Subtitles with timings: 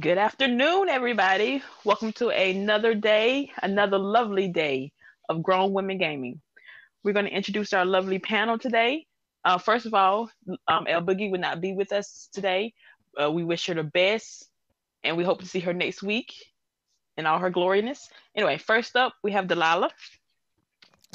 [0.00, 1.62] Good afternoon, everybody.
[1.84, 4.90] Welcome to another day, another lovely day
[5.28, 6.40] of Grown Women Gaming.
[7.04, 9.04] We're going to introduce our lovely panel today.
[9.44, 10.30] Uh, first of all,
[10.66, 12.72] um, El Boogie would not be with us today.
[13.22, 14.48] Uh, we wish her the best,
[15.04, 16.32] and we hope to see her next week
[17.18, 18.08] in all her gloriness.
[18.34, 19.90] Anyway, first up, we have Delilah.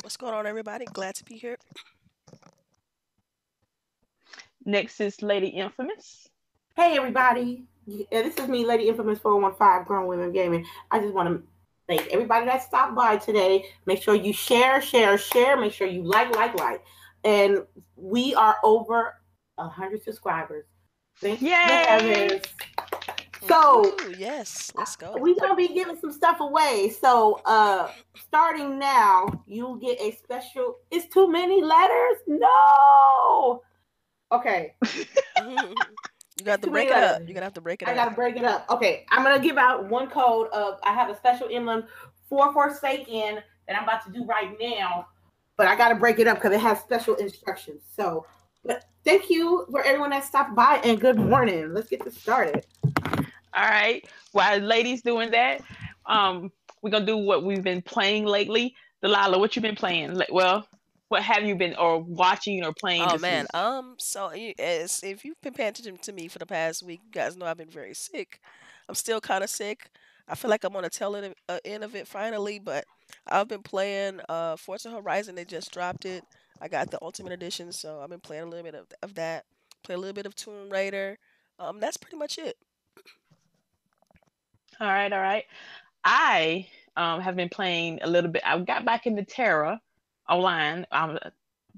[0.03, 0.85] What's going on, everybody?
[0.85, 1.57] Glad to be here.
[4.63, 6.29] Next is Lady Infamous.
[6.75, 7.65] Hey, everybody.
[7.87, 10.65] Yeah, this is me, Lady Infamous 415, Grown Women Gaming.
[10.91, 11.41] I just want to
[11.87, 13.63] thank everybody that stopped by today.
[13.85, 15.55] Make sure you share, share, share.
[15.55, 16.83] Make sure you like, like, like.
[17.23, 17.59] And
[17.95, 19.15] we are over
[19.55, 20.65] 100 subscribers.
[21.21, 22.41] Thank Yay!
[23.47, 25.15] So Ooh, yes, let's go.
[25.17, 26.93] We're gonna be giving some stuff away.
[26.99, 30.77] So uh starting now, you'll get a special.
[30.91, 32.17] It's too many letters.
[32.27, 33.63] No.
[34.31, 34.75] Okay.
[36.39, 37.21] You got to break it many up.
[37.25, 37.97] You're gonna have to break it I up.
[37.97, 38.65] I gotta break it up.
[38.69, 41.85] Okay, I'm gonna give out one code of I have a special emblem
[42.29, 45.07] for Forsaken that I'm about to do right now,
[45.57, 47.81] but I gotta break it up because it has special instructions.
[47.95, 48.25] So,
[48.63, 51.73] but thank you for everyone that stopped by and good morning.
[51.73, 52.65] Let's get this started.
[53.53, 54.07] All right.
[54.33, 55.61] While ladies doing that,
[56.05, 56.51] um,
[56.81, 58.75] we're gonna do what we've been playing lately.
[59.01, 60.21] Delilah, what you been playing?
[60.29, 60.67] Well,
[61.09, 63.03] what have you been or watching or playing?
[63.03, 63.55] Oh man, week?
[63.55, 67.01] um, so you, as if you've been paying attention to me for the past week,
[67.05, 68.39] you guys know I've been very sick.
[68.89, 69.89] I'm still kind of sick.
[70.27, 72.83] I feel like I'm on the tail end of, uh, end of it finally, but
[73.25, 75.35] I've been playing uh Forza Horizon.
[75.35, 76.23] They just dropped it.
[76.61, 79.45] I got the Ultimate Edition, so I've been playing a little bit of, of that.
[79.83, 81.17] Play a little bit of Tomb Raider.
[81.59, 82.57] Um, that's pretty much it.
[84.79, 85.45] All right, all right.
[86.03, 88.41] I um have been playing a little bit.
[88.45, 89.79] I got back into TERA
[90.29, 90.85] online.
[90.91, 91.17] I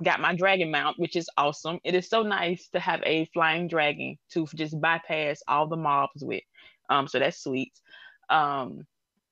[0.04, 1.80] got my dragon mount, which is awesome.
[1.84, 6.24] It is so nice to have a flying dragon to just bypass all the mobs
[6.24, 6.44] with.
[6.90, 7.74] Um, so that's sweet.
[8.30, 8.86] Um,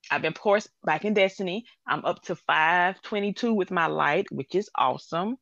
[0.10, 1.66] I've been of back in Destiny.
[1.88, 5.38] I'm up to 522 with my light, which is awesome.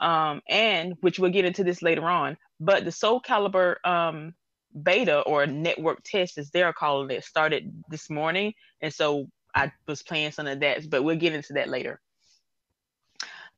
[0.00, 2.36] Um, and which we'll get into this later on.
[2.60, 4.34] But the Soul Calibur um
[4.80, 10.02] beta or network test, as they're calling it, started this morning, and so I was
[10.02, 10.88] playing some of that.
[10.88, 12.00] But we'll get into that later.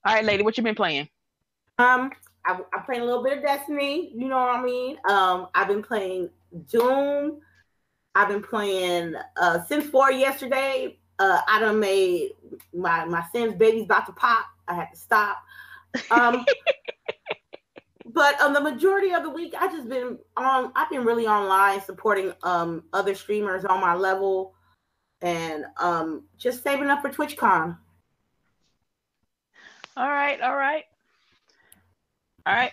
[0.02, 1.08] All right, lady, what you been playing?
[1.78, 2.10] Um,
[2.46, 4.10] I, I'm playing a little bit of Destiny.
[4.14, 4.96] You know what I mean?
[5.08, 6.30] Um, I've been playing
[6.68, 7.40] Doom.
[8.14, 10.98] I've been playing uh Sims 4 yesterday.
[11.18, 12.30] Uh, I done made
[12.72, 14.46] my my Sims baby's about to pop.
[14.66, 15.36] I had to stop.
[16.10, 16.46] Um,
[18.06, 20.72] but um, the majority of the week, I just been on.
[20.74, 24.54] I've been really online supporting um other streamers on my level,
[25.20, 27.76] and um just saving up for TwitchCon.
[29.96, 30.84] All right, all right,
[32.46, 32.72] all right.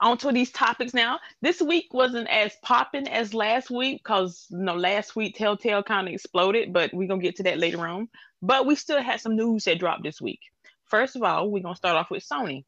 [0.00, 1.18] On to these topics now.
[1.42, 6.06] This week wasn't as popping as last week because you know last week Telltale kind
[6.08, 8.08] of exploded, but we're gonna get to that later on.
[8.42, 10.40] But we still had some news that dropped this week.
[10.84, 12.64] First of all, we're gonna start off with Sony.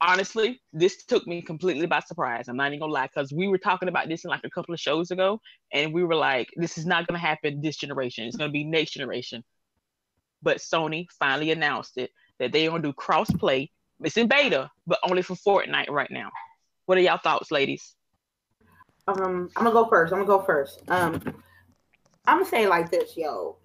[0.00, 2.48] Honestly, this took me completely by surprise.
[2.48, 4.74] I'm not even gonna lie, because we were talking about this in like a couple
[4.74, 5.40] of shows ago,
[5.72, 8.26] and we were like, this is not gonna happen this generation.
[8.26, 9.44] It's gonna be next generation.
[10.42, 13.70] But Sony finally announced it that they're gonna do cross-play.
[14.02, 16.30] It's in beta, but only for Fortnite right now.
[16.86, 17.96] What are y'all thoughts, ladies?
[19.08, 20.12] Um, I'm gonna go first.
[20.12, 20.82] I'm gonna go first.
[20.88, 21.20] Um,
[22.26, 23.56] I'm gonna say it like this, yo.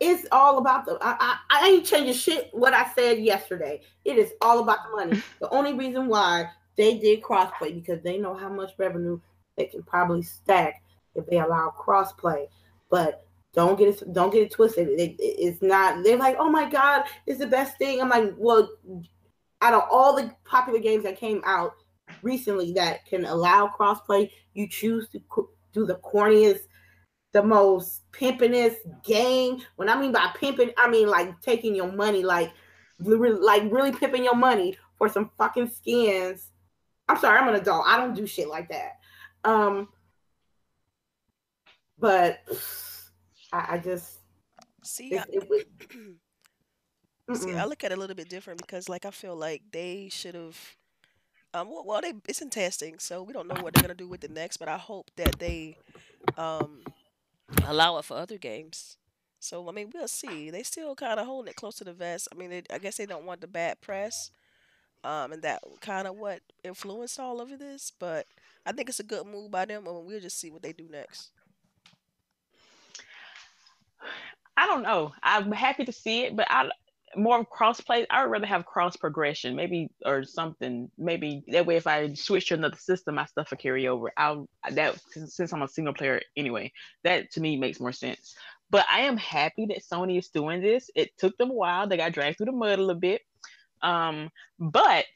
[0.00, 0.98] It's all about the.
[1.00, 2.50] I, I, I ain't changing shit.
[2.52, 3.82] What I said yesterday.
[4.04, 5.22] It is all about the money.
[5.40, 9.20] the only reason why they did crossplay because they know how much revenue
[9.56, 10.82] they can probably stack
[11.14, 12.46] if they allow crossplay.
[12.90, 13.25] But
[13.56, 14.12] don't get it.
[14.12, 14.88] Don't get it twisted.
[14.88, 16.04] It, it- it's not.
[16.04, 18.00] They're like, oh my god, it's the best thing.
[18.00, 18.70] I'm like, well,
[19.62, 21.72] out of all the popular games that came out
[22.22, 26.60] recently that can allow crossplay, you choose to co- do the corniest,
[27.32, 29.60] the most pimpinest game.
[29.76, 32.52] When I mean by pimping, I mean like taking your money, like
[33.00, 36.50] like really pimping your money for some fucking skins.
[37.08, 37.84] I'm sorry, I'm an adult.
[37.86, 38.92] I don't do shit like that.
[39.44, 39.88] Um,
[41.98, 42.38] but
[43.52, 44.18] I, I just
[44.82, 45.44] See, it, I, it
[47.32, 47.54] see.
[47.54, 50.34] I look at it a little bit different because, like, I feel like they should
[50.34, 50.58] have.
[51.54, 54.08] Um, well, well, they it's in testing, so we don't know what they're gonna do
[54.08, 54.56] with the next.
[54.58, 55.76] But I hope that they
[56.36, 56.82] um
[57.66, 58.96] allow it for other games.
[59.40, 60.50] So I mean, we'll see.
[60.50, 62.28] They still kind of holding it close to the vest.
[62.32, 64.30] I mean, they, I guess they don't want the bad press.
[65.04, 67.92] Um, and that kind of what influenced all of this.
[67.98, 68.26] But
[68.66, 70.88] I think it's a good move by them, and we'll just see what they do
[70.90, 71.30] next.
[74.56, 75.12] I don't know.
[75.22, 76.70] I'm happy to see it, but I
[77.16, 78.06] more cross play.
[78.10, 80.90] I would rather have cross progression, maybe or something.
[80.98, 84.12] Maybe that way, if I switch to another system, my stuff will carry over.
[84.16, 86.72] I'll that since I'm a single player anyway.
[87.04, 88.34] That to me makes more sense.
[88.70, 90.90] But I am happy that Sony is doing this.
[90.94, 91.86] It took them a while.
[91.86, 93.22] They got dragged through the mud a little bit.
[93.82, 95.06] Um, but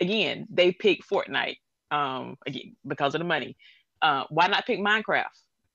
[0.00, 1.58] again, they picked Fortnite.
[1.90, 3.56] Um, again because of the money.
[4.02, 5.24] Uh, why not pick Minecraft?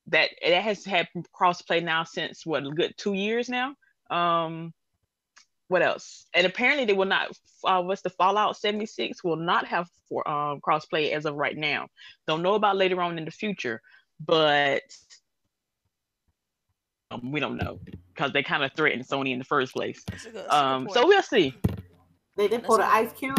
[0.07, 3.75] That that has had crossplay now since what a good two years now.
[4.09, 4.73] Um,
[5.69, 6.25] what else?
[6.33, 7.35] And apparently they will not.
[7.63, 11.87] Uh, what's the Fallout 76 will not have for um, crossplay as of right now.
[12.27, 13.81] Don't know about later on in the future,
[14.23, 14.83] but
[17.09, 17.79] um, we don't know
[18.13, 20.03] because they kind of threatened Sony in the first place.
[20.31, 21.55] Good, um, so we'll see.
[22.35, 23.37] They did pull the Ice Cube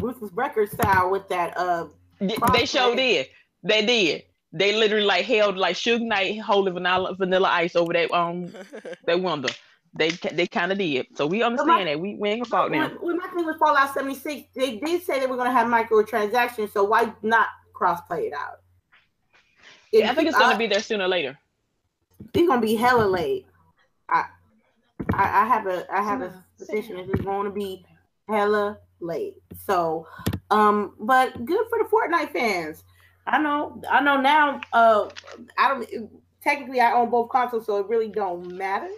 [0.00, 1.56] Ruthless Breaker style with that.
[1.56, 1.86] Uh,
[2.20, 3.26] they showed did.
[3.62, 4.22] They did.
[4.56, 8.54] They literally like held like Suge Knight holding vanilla vanilla ice over that um
[9.06, 9.48] that window.
[9.96, 11.06] They they kind of did.
[11.16, 12.00] So we understand my, that.
[12.00, 12.98] We, we ain't gonna fault them.
[13.00, 16.84] When my thing was Fallout 76, they did say they were gonna have microtransactions, so
[16.84, 18.60] why not cross play it out?
[19.92, 21.36] Yeah, I think it's gonna be there sooner or later.
[22.32, 23.46] It's gonna be hella late.
[24.08, 24.26] I
[25.12, 27.84] I, I have a I have a suspicion it's gonna be
[28.28, 29.34] hella late.
[29.66, 30.06] So
[30.50, 32.84] um, but good for the Fortnite fans.
[33.26, 35.08] I know I know now uh
[35.58, 36.10] I don't
[36.42, 38.90] technically I own both consoles, so it really don't matter.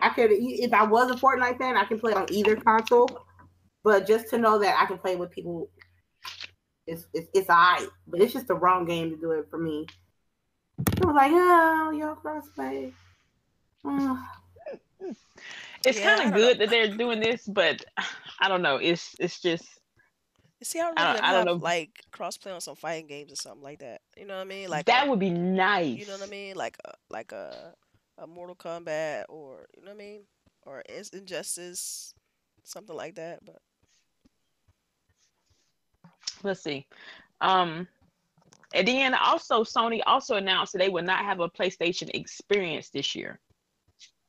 [0.00, 3.26] I could if I was a Fortnite fan, I can play on either console.
[3.84, 5.70] But just to know that I can play with people,
[6.86, 7.88] it's it's it's alright.
[8.06, 9.86] But it's just the wrong game to do it for me.
[10.78, 12.92] I was like, oh, yo, crossplay.
[13.84, 14.28] Oh.
[15.86, 16.66] It's yeah, kind of good know.
[16.66, 17.84] that they're doing this, but
[18.40, 18.76] I don't know.
[18.76, 19.77] It's it's just.
[20.60, 21.54] You see, I really I don't, I don't know.
[21.54, 24.00] like crossplay on some fighting games or something like that.
[24.16, 24.68] You know what I mean?
[24.68, 25.98] Like that a, would be nice.
[25.98, 26.56] You know what I mean?
[26.56, 27.74] Like a, like a
[28.18, 30.22] a Mortal Kombat or you know what I mean,
[30.66, 30.82] or
[31.12, 32.12] Injustice,
[32.64, 33.38] something like that.
[33.44, 33.58] But
[36.42, 36.86] let's see.
[37.40, 37.86] Um,
[38.74, 43.14] and then also Sony also announced that they would not have a PlayStation experience this
[43.14, 43.40] year.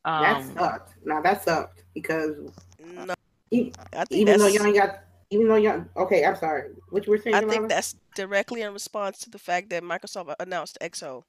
[0.05, 0.93] Um, that sucked.
[1.03, 2.35] Now that sucked because
[2.79, 3.13] no,
[3.51, 3.73] even,
[4.11, 4.99] even though you ain't got,
[5.31, 6.71] even though you okay, I'm sorry.
[6.89, 7.35] What you were saying?
[7.35, 11.23] I think that's directly in response to the fact that Microsoft announced XO.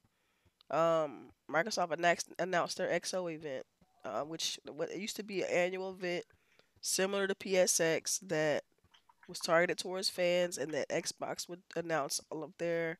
[0.71, 3.65] Um, Microsoft announced announced their XO event,
[4.03, 6.25] uh, which what it used to be an annual event
[6.81, 8.63] similar to PSX that
[9.27, 12.97] was targeted towards fans, and that Xbox would announce all of their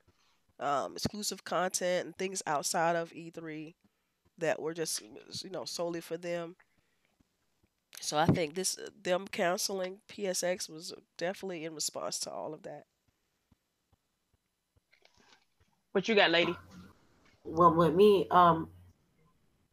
[0.60, 3.74] um, exclusive content and things outside of E3
[4.38, 5.02] that were just
[5.44, 6.56] you know solely for them.
[8.00, 12.86] So I think this them canceling PSX was definitely in response to all of that.
[15.92, 16.56] What you got, lady?
[17.44, 18.70] well with me, um,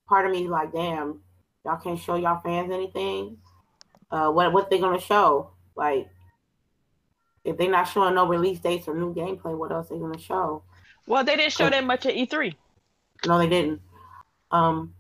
[0.09, 1.21] part of me is like, damn,
[1.65, 3.37] y'all can't show y'all fans anything.
[4.11, 5.51] Uh, what what they gonna show?
[5.77, 6.09] Like,
[7.45, 10.63] if they're not showing no release dates or new gameplay, what else they gonna show?
[11.07, 12.55] Well, they didn't show that much at E3.
[13.27, 13.81] No, they didn't.
[14.51, 14.95] Um,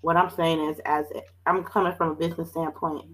[0.00, 1.06] what I'm saying is, as
[1.46, 3.06] I'm coming from a business standpoint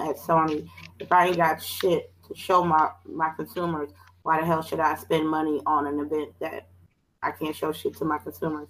[0.00, 3.90] at Sony, if I ain't got shit to show my my consumers,
[4.22, 6.68] why the hell should I spend money on an event that
[7.22, 8.68] I can't show shit to my consumers.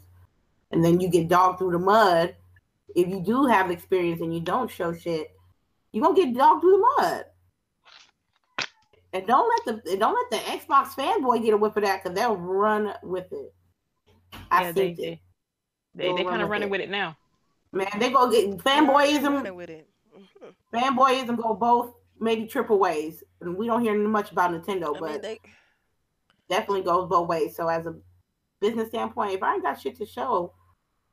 [0.70, 2.34] And then you get dogged through the mud.
[2.94, 5.28] If you do have experience and you don't show shit,
[5.92, 7.24] you're gonna get dogged through the mud.
[9.12, 12.16] And don't let the don't let the Xbox fanboy get a whip of that because
[12.16, 13.54] they'll run with it.
[14.50, 15.20] I yeah, they, they,
[15.94, 17.16] they, they kind of running with it now.
[17.74, 19.88] Man, they go get fanboyism with it.
[20.72, 23.22] Fanboyism go both maybe triple ways.
[23.40, 25.40] And we don't hear much about Nintendo, I but mean, they...
[26.48, 27.56] definitely goes both ways.
[27.56, 27.96] So as a
[28.60, 30.54] business standpoint, if I ain't got shit to show,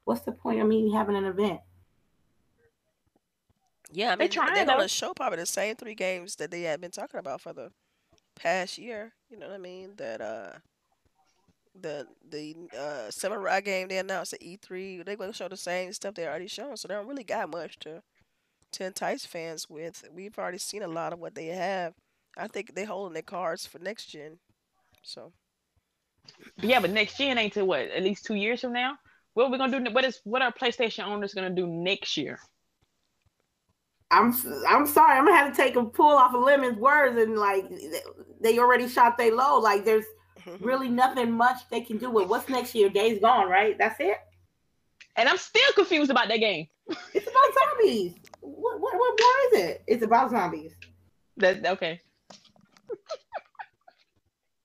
[0.06, 1.60] what's the point of me having an event?
[3.92, 6.62] Yeah, I mean, they trying they're gonna show probably the same three games that they
[6.62, 7.72] had been talking about for the
[8.36, 9.14] past year.
[9.30, 9.96] You know what I mean?
[9.98, 10.52] That uh,
[11.80, 16.16] the the uh Samurai game they announced at E3, they're gonna show the same stuff
[16.16, 16.78] they already shown.
[16.78, 18.02] So they don't really got much to
[18.74, 20.04] to entice fans with.
[20.14, 21.94] We've already seen a lot of what they have.
[22.38, 24.40] I think they're holding their cards for next gen.
[25.04, 25.34] So
[26.62, 27.82] yeah, but next gen ain't to what?
[27.82, 28.98] At least two years from now.
[29.34, 29.92] What are we gonna do?
[29.92, 32.40] What is what are PlayStation owners gonna do next year?
[34.12, 34.36] I'm
[34.68, 35.18] I'm sorry.
[35.18, 37.66] I'm gonna have to take a pull off of Lemon's words and like
[38.42, 39.60] they already shot they low.
[39.60, 40.06] Like there's
[40.60, 42.90] really nothing much they can do with what's next year.
[42.90, 43.78] Days gone, right?
[43.78, 44.18] That's it.
[45.16, 46.68] And I'm still confused about that game.
[47.14, 48.14] It's about zombies.
[48.42, 49.84] What what what war is it?
[49.88, 50.74] It's about zombies.
[51.38, 52.02] That okay.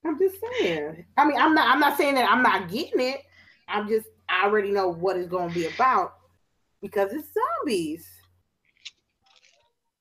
[0.05, 1.05] I'm just saying.
[1.17, 1.73] I mean, I'm not.
[1.73, 3.23] I'm not saying that I'm not getting it.
[3.69, 4.09] I'm just.
[4.29, 6.15] I already know what it's going to be about
[6.81, 8.09] because it's zombies.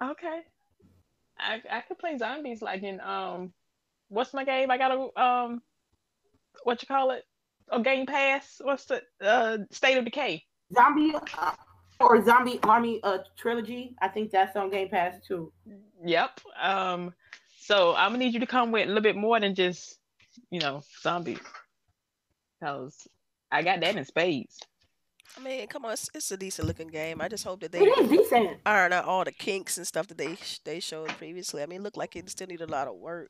[0.04, 0.42] Okay.
[1.38, 3.54] I I could play zombies like in um
[4.10, 4.72] what's my game?
[4.72, 5.62] I got a um
[6.64, 7.24] what you call it?
[7.72, 8.62] A Game Pass.
[8.64, 10.44] What's the uh State of Decay?
[10.74, 11.52] Zombie uh,
[12.00, 13.96] or Zombie Army uh trilogy.
[14.02, 15.52] I think that's on Game Pass too.
[16.06, 16.40] Yep.
[16.62, 17.14] Um
[17.60, 20.00] so I'm gonna need you to come with a little bit more than just,
[20.52, 21.40] you know, zombies.
[22.64, 23.08] Cause
[23.52, 24.60] I got that in spades.
[25.38, 27.20] I mean, come on, it's, it's a decent looking game.
[27.20, 28.58] I just hope that they It is decent.
[28.66, 31.62] iron out all the kinks and stuff that they they showed previously.
[31.62, 33.30] I mean, it looked like it still needed a lot of work.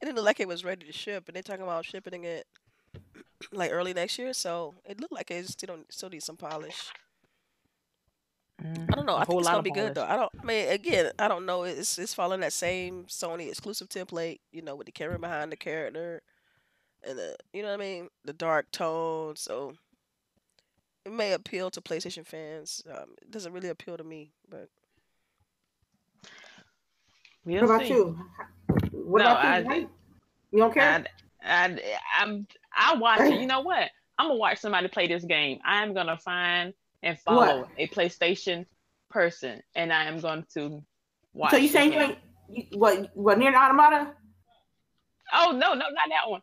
[0.00, 2.46] It didn't look like it was ready to ship, and they're talking about shipping it
[3.52, 4.32] like early next year.
[4.32, 6.92] So it looked like it still don't, still needs some polish.
[8.60, 9.16] I don't know.
[9.16, 10.04] I think it's gonna be good though.
[10.04, 10.32] I don't.
[10.40, 11.62] I mean, again, I don't know.
[11.62, 15.56] It's it's following that same Sony exclusive template, you know, with the camera behind the
[15.56, 16.22] character,
[17.06, 19.36] and the you know what I mean, the dark tone.
[19.36, 19.74] So
[21.04, 22.82] it may appeal to PlayStation fans.
[22.90, 24.68] Um, it doesn't really appeal to me, but
[27.48, 27.94] We'll What about see.
[27.94, 28.18] you?
[28.92, 29.70] What No, about you?
[29.70, 29.86] I-?
[30.50, 31.04] You don't care?
[31.42, 31.78] I, I,
[32.18, 33.32] I'm I watch it.
[33.40, 33.88] You know what?
[34.18, 35.58] I'm gonna watch somebody play this game.
[35.64, 37.68] I am gonna find and follow What?
[37.78, 38.66] a PlayStation
[39.10, 40.82] person, and I am going to
[41.32, 41.52] watch.
[41.52, 42.18] so you saying you ain't
[42.50, 44.12] you, what what near the automata?
[45.32, 46.42] Oh no, no, not that one.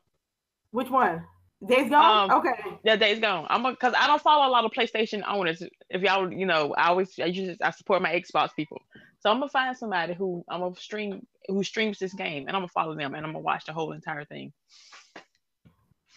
[0.71, 1.24] Which one?
[1.65, 2.31] Days gone?
[2.31, 2.77] Um, okay.
[2.83, 3.45] Yeah, day's gone.
[3.50, 5.62] I'm because I don't follow a lot of PlayStation owners.
[5.89, 8.81] If y'all, you know, I always I usually I support my Xbox people.
[9.25, 12.62] So I'm gonna find somebody who I'm gonna stream who streams this game, and I'm
[12.62, 14.53] gonna follow them, and I'm gonna watch the whole entire thing.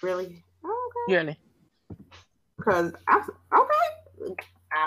[0.03, 0.27] Really?
[0.63, 1.05] Okay.
[1.09, 1.39] Yearly.
[2.59, 3.23] Because I'm
[3.55, 4.35] okay.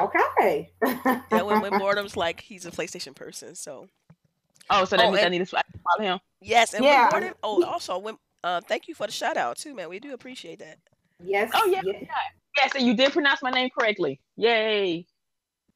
[0.03, 0.71] Okay.
[1.31, 3.87] yeah, when, when boredom's like he's a PlayStation person, so
[4.69, 5.63] Oh, so that Oh, means I need to follow
[5.99, 6.19] him.
[6.41, 7.05] yes, and Yeah.
[7.05, 7.33] when boredom.
[7.41, 9.89] Oh, also when uh, thank you for the shout out too, man.
[9.89, 10.77] We do appreciate that.
[11.23, 11.49] yes.
[11.55, 11.81] Oh, yeah.
[11.83, 12.05] yes.
[12.55, 14.21] Yes, and you did pronounce my name correctly.
[14.35, 15.07] Yay!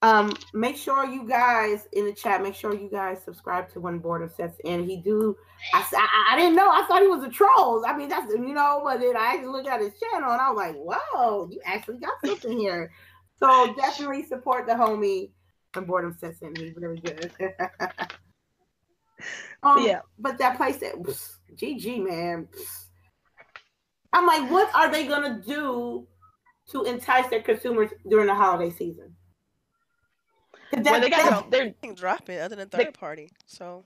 [0.02, 2.44] Um, make sure you guys in the chat.
[2.44, 4.88] Make sure you guys subscribe to when boredom sets in.
[4.88, 5.36] He do.
[5.74, 5.84] I
[6.30, 6.70] I didn't know.
[6.70, 7.84] I thought he was a troll.
[7.86, 8.82] I mean, that's you know.
[8.84, 12.00] But then I actually looked at his channel and I was like, "Whoa, you actually
[12.00, 12.92] got something here."
[13.40, 15.32] So definitely support the homie
[15.74, 16.56] when boredom sets in.
[16.56, 17.32] He's really good.
[19.64, 20.02] um, Yeah.
[20.20, 20.96] But that place that
[21.56, 22.48] GG man.
[24.14, 26.08] I'm like, what are they gonna do
[26.70, 29.14] to entice their consumers during the holiday season?
[30.75, 33.29] 'Cause Well, that- they that- got they're dropping other than They- third party.
[33.46, 33.84] So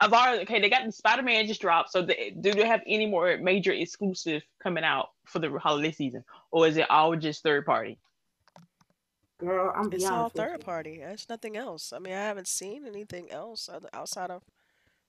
[0.00, 0.60] I've already okay.
[0.60, 1.90] They got the Spider Man just dropped.
[1.90, 6.24] So they, do they have any more major exclusive coming out for the holiday season,
[6.52, 7.98] or is it all just third party?
[9.40, 10.98] Girl, I'm it's beyond all third party.
[10.98, 11.92] There's nothing else.
[11.92, 14.44] I mean, I haven't seen anything else other, outside of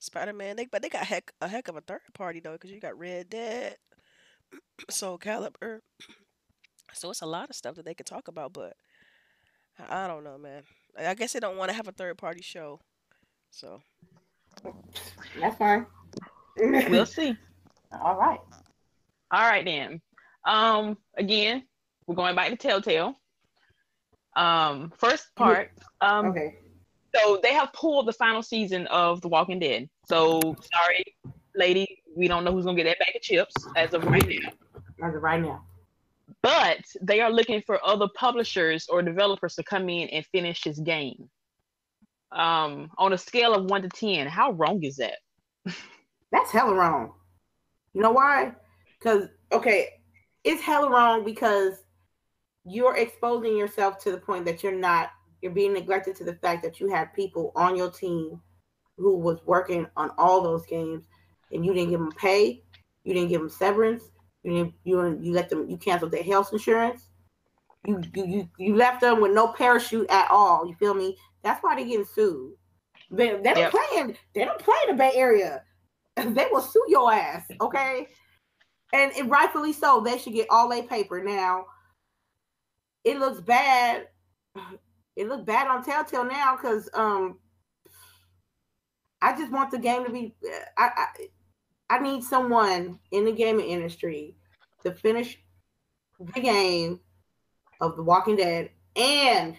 [0.00, 0.56] Spider Man.
[0.56, 2.98] They but they got heck a heck of a third party though, because you got
[2.98, 3.76] Red Dead,
[4.90, 5.80] Soul Calibur.
[6.92, 8.76] So it's a lot of stuff that they could talk about, but
[9.88, 10.62] I I don't know, man.
[10.98, 12.80] I I guess they don't want to have a third party show.
[13.50, 13.80] So
[15.40, 15.86] That's fine.
[16.56, 17.36] We'll see.
[18.00, 18.38] All right.
[19.32, 20.00] All right then.
[20.44, 21.64] Um, again,
[22.06, 23.18] we're going back to Telltale.
[24.36, 25.70] Um, first part.
[26.00, 26.56] Um, Okay.
[27.14, 29.88] so they have pulled the final season of The Walking Dead.
[30.06, 30.40] So
[30.72, 31.04] sorry,
[31.54, 34.50] lady, we don't know who's gonna get that bag of chips as of right now.
[35.08, 35.64] As of right now.
[36.42, 40.78] But they are looking for other publishers or developers to come in and finish this
[40.78, 41.28] game.
[42.32, 45.18] Um, on a scale of one to ten, how wrong is that?
[46.32, 47.12] That's hella wrong.
[47.92, 48.52] You know why?
[48.98, 49.88] Because okay,
[50.44, 51.74] it's hella wrong because
[52.64, 55.10] you're exposing yourself to the point that you're not
[55.42, 58.40] you're being neglected to the fact that you had people on your team
[58.98, 61.04] who was working on all those games
[61.52, 62.62] and you didn't give them pay,
[63.04, 64.04] you didn't give them severance,
[64.42, 67.08] you you you let them you canceled their health insurance.
[67.86, 70.66] You you you, you left them with no parachute at all.
[70.66, 71.16] You feel me?
[71.42, 72.54] That's why they're getting sued.
[73.10, 73.70] They, they don't Yep.
[73.70, 75.62] play in they don't play in the Bay Area.
[76.16, 78.08] They will sue your ass, okay?
[78.92, 80.00] And, and rightfully so.
[80.00, 81.22] They should get all their paper.
[81.22, 81.64] Now,
[83.04, 84.08] it looks bad.
[85.16, 87.38] It looks bad on Telltale now because um,
[89.22, 90.34] I just want the game to be.
[90.76, 91.06] I, I
[91.90, 94.36] I need someone in the gaming industry
[94.84, 95.38] to finish
[96.20, 97.00] the game
[97.80, 99.56] of The Walking Dead and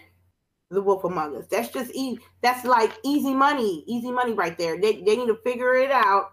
[0.70, 1.46] The Wolf Among Us.
[1.50, 4.80] That's just e- that's like easy money, easy money right there.
[4.80, 6.30] They they need to figure it out.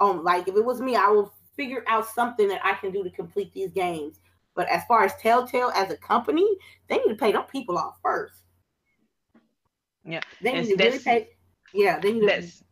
[0.00, 3.02] Um, like if it was me, I will figure out something that I can do
[3.02, 4.20] to complete these games.
[4.54, 6.46] But as far as Telltale as a company,
[6.88, 8.42] they need to pay them people off first.
[10.04, 11.30] Yeah, They need to really pay.
[11.72, 12.63] Yeah, they need to.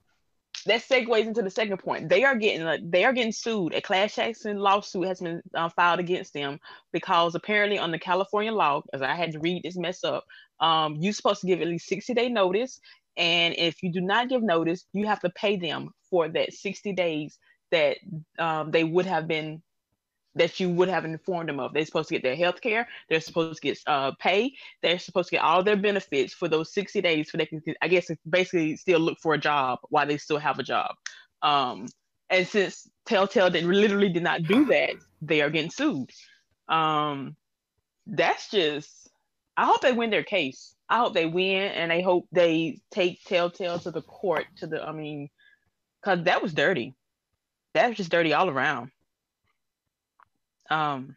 [0.66, 2.08] That segues into the second point.
[2.08, 3.74] They are getting they are getting sued.
[3.74, 6.58] A class action lawsuit has been uh, filed against them
[6.92, 10.24] because apparently on the California law, as I had to read this mess up,
[10.60, 12.80] um, you're supposed to give at least 60 day notice,
[13.16, 16.92] and if you do not give notice, you have to pay them for that 60
[16.92, 17.38] days
[17.70, 17.96] that
[18.38, 19.62] um, they would have been
[20.34, 21.72] that you would have informed them of.
[21.72, 22.88] They're supposed to get their health care.
[23.08, 24.54] They're supposed to get uh, pay.
[24.82, 27.88] They're supposed to get all their benefits for those 60 days so they can, I
[27.88, 30.94] guess, basically still look for a job while they still have a job.
[31.42, 31.86] Um,
[32.30, 36.10] and since Telltale did, literally did not do that, they are getting sued.
[36.68, 37.36] Um,
[38.06, 39.10] that's just,
[39.56, 40.74] I hope they win their case.
[40.88, 44.82] I hope they win and I hope they take Telltale to the court, to the,
[44.82, 45.28] I mean,
[46.00, 46.94] because that was dirty.
[47.74, 48.90] That was just dirty all around
[50.72, 51.16] um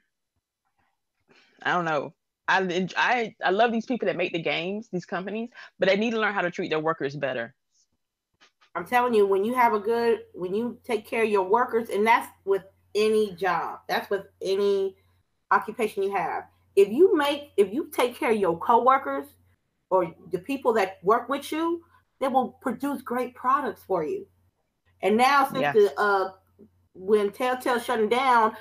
[1.64, 2.14] I don't know.
[2.48, 6.12] I I I love these people that make the games, these companies, but they need
[6.12, 7.56] to learn how to treat their workers better.
[8.76, 11.90] I'm telling you, when you have a good, when you take care of your workers,
[11.90, 14.98] and that's with any job, that's with any
[15.50, 16.44] occupation you have.
[16.76, 19.28] If you make, if you take care of your coworkers
[19.90, 21.84] or the people that work with you,
[22.20, 24.28] they will produce great products for you.
[25.02, 26.32] And now, since the uh,
[26.94, 28.56] when Telltale shutting down,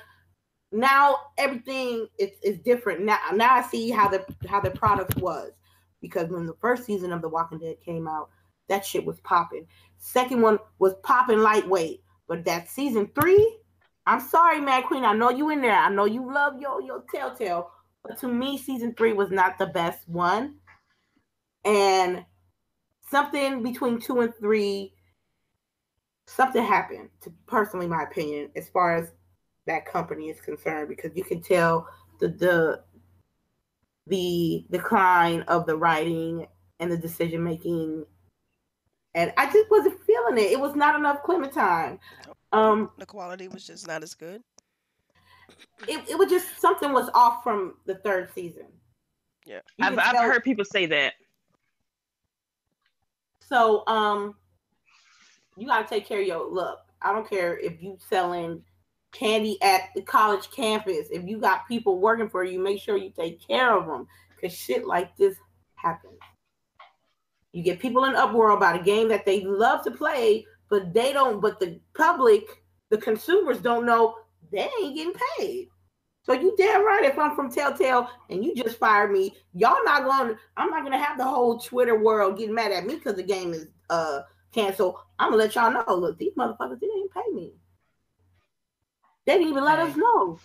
[0.75, 3.01] now everything is, is different.
[3.01, 5.51] Now now I see how the how the product was.
[6.01, 8.29] Because when the first season of The Walking Dead came out,
[8.67, 9.65] that shit was popping.
[9.97, 12.03] Second one was popping lightweight.
[12.27, 13.57] But that season three,
[14.05, 15.05] I'm sorry, Mad Queen.
[15.05, 15.75] I know you in there.
[15.75, 17.71] I know you love your your Telltale.
[18.03, 20.55] But to me, season three was not the best one.
[21.63, 22.23] And
[23.09, 24.93] something between two and three,
[26.27, 29.11] something happened, to personally my opinion, as far as
[29.67, 31.87] that company is concerned because you can tell
[32.19, 32.83] the the
[34.07, 36.45] the decline of the writing
[36.79, 38.05] and the decision making
[39.15, 40.51] and I just wasn't feeling it.
[40.51, 41.99] It was not enough Clementine.
[42.51, 44.43] Um, the quality was just not as good.
[45.87, 48.65] It, it was just something was off from the third season.
[49.45, 51.13] Yeah, I've, I've heard people say that.
[53.39, 54.35] So um,
[55.55, 56.79] you gotta take care of your look.
[57.01, 58.63] I don't care if you selling
[59.15, 61.07] candy at the college campus.
[61.11, 64.55] If you got people working for you, make sure you take care of them because
[64.55, 65.37] shit like this
[65.75, 66.19] happens.
[67.53, 71.13] You get people in uproar about a game that they love to play, but they
[71.13, 72.43] don't, but the public,
[72.89, 74.15] the consumers don't know
[74.51, 75.69] they ain't getting paid.
[76.23, 79.99] So you damn right if I'm from Telltale and you just fired me, y'all not
[79.99, 83.23] to, I'm not gonna have the whole Twitter world getting mad at me because the
[83.23, 84.95] game is uh canceled.
[85.19, 85.95] I'm gonna let y'all know.
[85.95, 87.53] Look, these motherfuckers didn't pay me.
[89.25, 90.39] They didn't even let us know.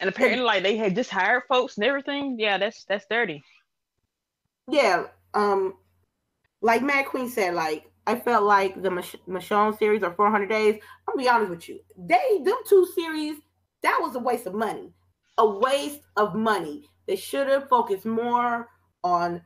[0.00, 2.36] And apparently, like they had just hired folks and everything.
[2.38, 3.42] Yeah, that's that's dirty.
[4.70, 5.74] Yeah, um,
[6.60, 10.74] like Mad Queen said, like I felt like the Mich- Michonne series or 400 Days.
[11.08, 13.38] I'm gonna be honest with you, they them two series
[13.82, 14.92] that was a waste of money,
[15.38, 16.84] a waste of money.
[17.06, 18.68] They should have focused more
[19.02, 19.40] on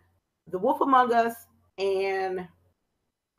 [0.49, 1.35] The Wolf Among Us
[1.79, 2.47] and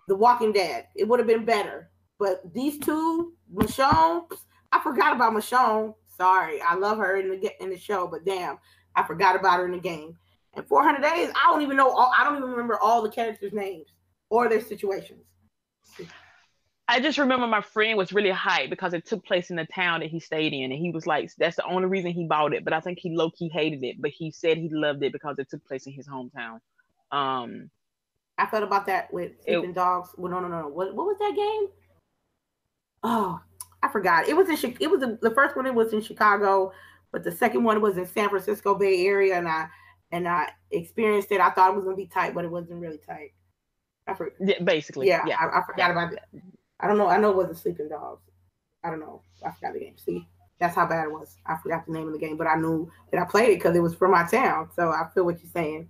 [0.08, 0.88] The Walking Dead.
[0.96, 1.90] It would have been better.
[2.20, 4.26] But these two, Michonne,
[4.74, 5.94] I forgot about Michonne.
[6.18, 8.58] Sorry, I love her in the in the show, but damn,
[8.96, 10.18] I forgot about her in the game.
[10.56, 11.90] And 400 days, I don't even know.
[11.90, 13.88] All, I don't even remember all the characters' names
[14.30, 15.24] or their situations.
[16.88, 20.02] I just remember my friend was really hyped because it took place in the town
[20.02, 22.64] that he stayed in, and he was like, "That's the only reason he bought it."
[22.64, 25.38] But I think he low key hated it, but he said he loved it because
[25.38, 26.60] it took place in his hometown.
[27.12, 27.70] Um,
[28.38, 30.10] I felt about that with Sleeping Dogs.
[30.18, 30.68] Well, no, no, no.
[30.68, 31.68] What what was that game?
[33.04, 33.40] Oh,
[33.84, 34.30] I forgot.
[34.30, 35.66] It was in it was the first one.
[35.66, 36.72] It was in Chicago,
[37.12, 39.68] but the second one was in San Francisco Bay Area, and I
[40.12, 41.42] and I experienced it.
[41.42, 43.34] I thought it was gonna be tight, but it wasn't really tight.
[44.08, 44.36] I forgot.
[44.40, 45.08] Yeah, basically.
[45.08, 45.36] Yeah, yeah.
[45.38, 45.92] I, I forgot yeah.
[45.92, 46.20] about it.
[46.80, 47.08] I don't know.
[47.08, 48.22] I know it wasn't Sleeping Dogs.
[48.86, 49.22] I don't know.
[49.46, 49.98] I forgot the game.
[49.98, 50.28] See,
[50.60, 51.36] that's how bad it was.
[51.46, 53.76] I forgot the name of the game, but I knew that I played it because
[53.76, 54.70] it was from my town.
[54.76, 55.90] So I feel what you're saying.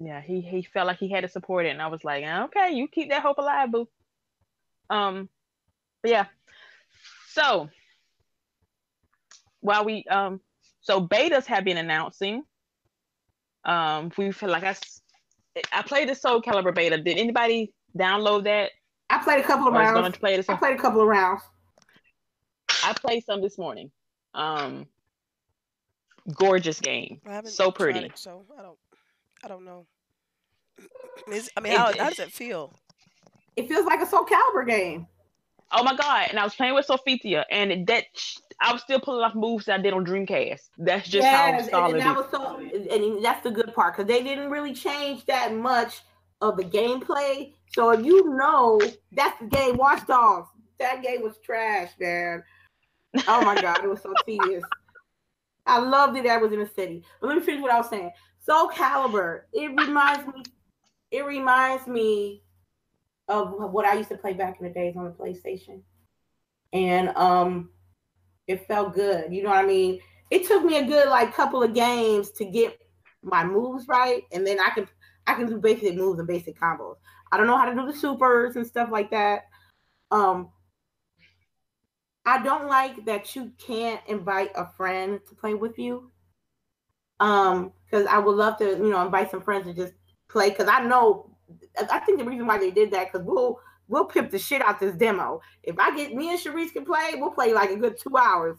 [0.00, 2.72] Yeah, he he felt like he had to support it, and I was like, okay,
[2.72, 3.88] you keep that hope alive, boo.
[4.90, 5.28] Um,
[6.02, 6.26] but yeah.
[7.28, 7.68] So
[9.60, 10.40] while we um
[10.80, 12.42] so betas have been announcing.
[13.64, 14.76] Um we feel like I
[15.72, 16.98] I played the Soul Calibur beta.
[16.98, 18.70] Did anybody download that?
[19.10, 19.98] I played a couple of rounds.
[19.98, 21.42] Going to play this I played a couple of rounds.
[22.84, 23.90] I played some this morning.
[24.34, 24.86] Um
[26.34, 27.20] gorgeous game.
[27.44, 28.00] so pretty.
[28.00, 28.78] It, so I don't
[29.44, 29.86] I don't know.
[31.56, 32.72] I mean, how, how does it feel?
[33.56, 35.06] It feels like a Soul Calibur game.
[35.70, 36.28] Oh my god!
[36.30, 38.04] And I was playing with Sophia, and that
[38.60, 40.70] I was still pulling off moves that I did on Dreamcast.
[40.78, 43.96] That's just yes, how solid and, and that was so, and that's the good part
[43.96, 46.00] because they didn't really change that much
[46.40, 47.52] of the gameplay.
[47.74, 48.80] So if you know
[49.12, 50.48] that's the game, Watch Dogs.
[50.78, 52.42] That game was trash, man.
[53.26, 54.64] Oh my god, it was so tedious.
[55.66, 56.24] I loved it.
[56.24, 57.04] That was in the city.
[57.20, 58.10] But let me finish what I was saying.
[58.40, 59.42] Soul Calibur.
[59.52, 60.42] It reminds me.
[61.10, 62.42] It reminds me
[63.28, 65.82] of what I used to play back in the days on the PlayStation,
[66.72, 67.70] and um,
[68.46, 69.32] it felt good.
[69.32, 70.00] You know what I mean?
[70.30, 72.78] It took me a good like couple of games to get
[73.22, 74.88] my moves right, and then I can
[75.26, 76.96] I can do basic moves and basic combos.
[77.30, 79.42] I don't know how to do the supers and stuff like that.
[80.10, 80.50] Um,
[82.24, 86.10] I don't like that you can't invite a friend to play with you.
[87.20, 89.94] Um, because I would love to, you know, invite some friends to just
[90.28, 90.50] play.
[90.50, 91.36] Because I know,
[91.90, 94.80] I think the reason why they did that because we'll we'll pimp the shit out
[94.80, 95.40] this demo.
[95.62, 98.56] If I get me and Sharice can play, we'll play like a good two hours.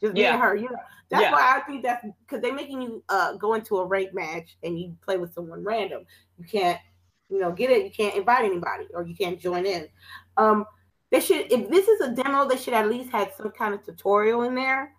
[0.00, 0.30] Just yeah.
[0.30, 0.76] me and her, you know.
[1.10, 1.32] That's yeah.
[1.32, 4.78] why I think that's because they're making you uh go into a rank match and
[4.78, 6.04] you play with someone random.
[6.38, 6.80] You can't,
[7.28, 7.84] you know, get it.
[7.84, 9.88] You can't invite anybody or you can't join in.
[10.36, 10.64] Um,
[11.10, 13.84] they should if this is a demo, they should at least have some kind of
[13.84, 14.92] tutorial in there.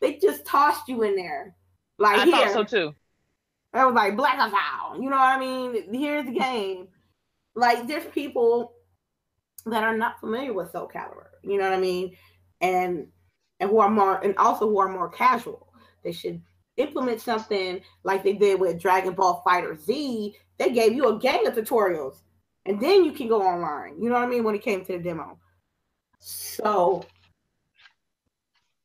[0.00, 1.54] They just tossed you in there.
[1.98, 2.48] Like I here.
[2.48, 2.94] thought so too.
[3.74, 4.96] I was like black out.
[4.96, 5.94] You know what I mean?
[5.94, 6.88] Here's the game.
[7.54, 8.74] Like there's people
[9.66, 11.28] that are not familiar with Soul Calibur.
[11.42, 12.16] You know what I mean?
[12.60, 13.06] And
[13.60, 15.72] and who are more and also who are more casual.
[16.02, 16.42] They should
[16.76, 20.34] implement something like they did with Dragon Ball Fighter Z.
[20.58, 22.22] They gave you a gang of tutorials,
[22.66, 24.00] and then you can go online.
[24.00, 24.44] You know what I mean?
[24.44, 25.38] When it came to the demo.
[26.18, 27.04] So,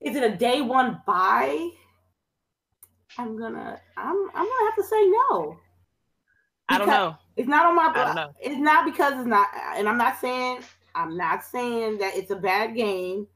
[0.01, 1.69] is it a day one buy?
[3.17, 3.79] I'm gonna.
[3.95, 4.29] I'm.
[4.33, 5.57] I'm gonna have to say no.
[6.69, 7.15] I don't know.
[7.35, 7.91] It's not on my.
[7.93, 8.31] I don't know.
[8.41, 10.59] It's not because it's not, and I'm not saying.
[10.95, 13.27] I'm not saying that it's a bad game.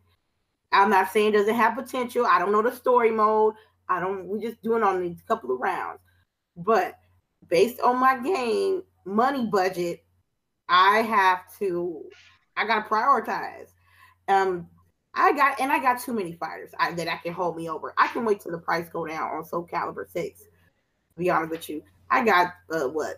[0.71, 2.25] I'm not saying does it have potential.
[2.25, 3.55] I don't know the story mode.
[3.89, 4.25] I don't.
[4.25, 5.99] We're just doing on these couple of rounds,
[6.55, 6.97] but
[7.49, 10.03] based on my game money budget,
[10.69, 12.03] I have to.
[12.55, 13.69] I gotta prioritize.
[14.27, 14.67] Um,
[15.13, 17.93] I got and I got too many fighters I, that I can hold me over.
[17.97, 20.43] I can wait till the price go down on Soul Calibur Six.
[21.17, 23.17] Be honest with you, I got uh, what?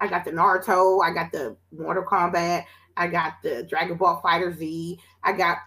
[0.00, 1.02] I got the Naruto.
[1.04, 2.64] I got the Mortal Kombat.
[2.96, 4.98] I got the Dragon Ball Fighter Z.
[5.22, 5.58] I got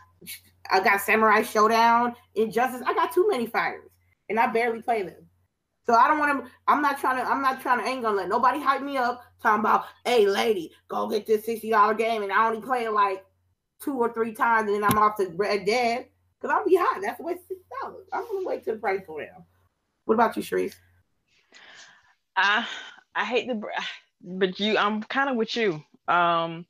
[0.71, 2.81] I got Samurai Shodown, Injustice.
[2.85, 3.89] I got too many fighters,
[4.29, 5.27] and I barely play them.
[5.85, 6.51] So I don't want to.
[6.67, 7.29] I'm not trying to.
[7.29, 7.85] I'm not trying to.
[7.85, 9.23] Ain't gonna let nobody hype me up.
[9.41, 12.91] Talking about, hey, lady, go get this sixty dollar game, and I only play it
[12.91, 13.23] like
[13.83, 16.07] two or three times, and then I'm off to Red Dead
[16.39, 17.01] because I'll be hot.
[17.01, 18.07] That's waste six dollars.
[18.11, 19.43] I'm gonna wait till the price go down.
[20.05, 20.75] What about you, Sharice?
[22.35, 22.67] I
[23.15, 23.61] I hate the,
[24.21, 24.77] but you.
[24.77, 25.83] I'm kind of with you.
[26.07, 26.65] Um,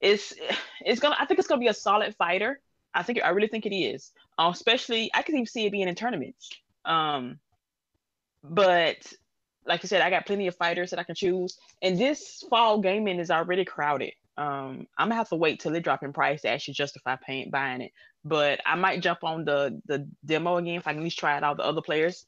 [0.00, 0.34] it's
[0.80, 1.16] it's gonna.
[1.18, 2.60] I think it's gonna be a solid fighter.
[2.94, 4.12] I think I really think it is.
[4.38, 6.50] Um, especially I can even see it being in tournaments.
[6.84, 7.38] Um,
[8.42, 9.12] but
[9.66, 12.80] like I said, I got plenty of fighters that I can choose, and this fall
[12.80, 16.42] gaming is already crowded um i'm gonna have to wait till it drop in price
[16.42, 17.92] to actually justify paying buying it.
[18.24, 21.36] But i might jump on the the demo again if i can at least try
[21.36, 22.26] it out the other players.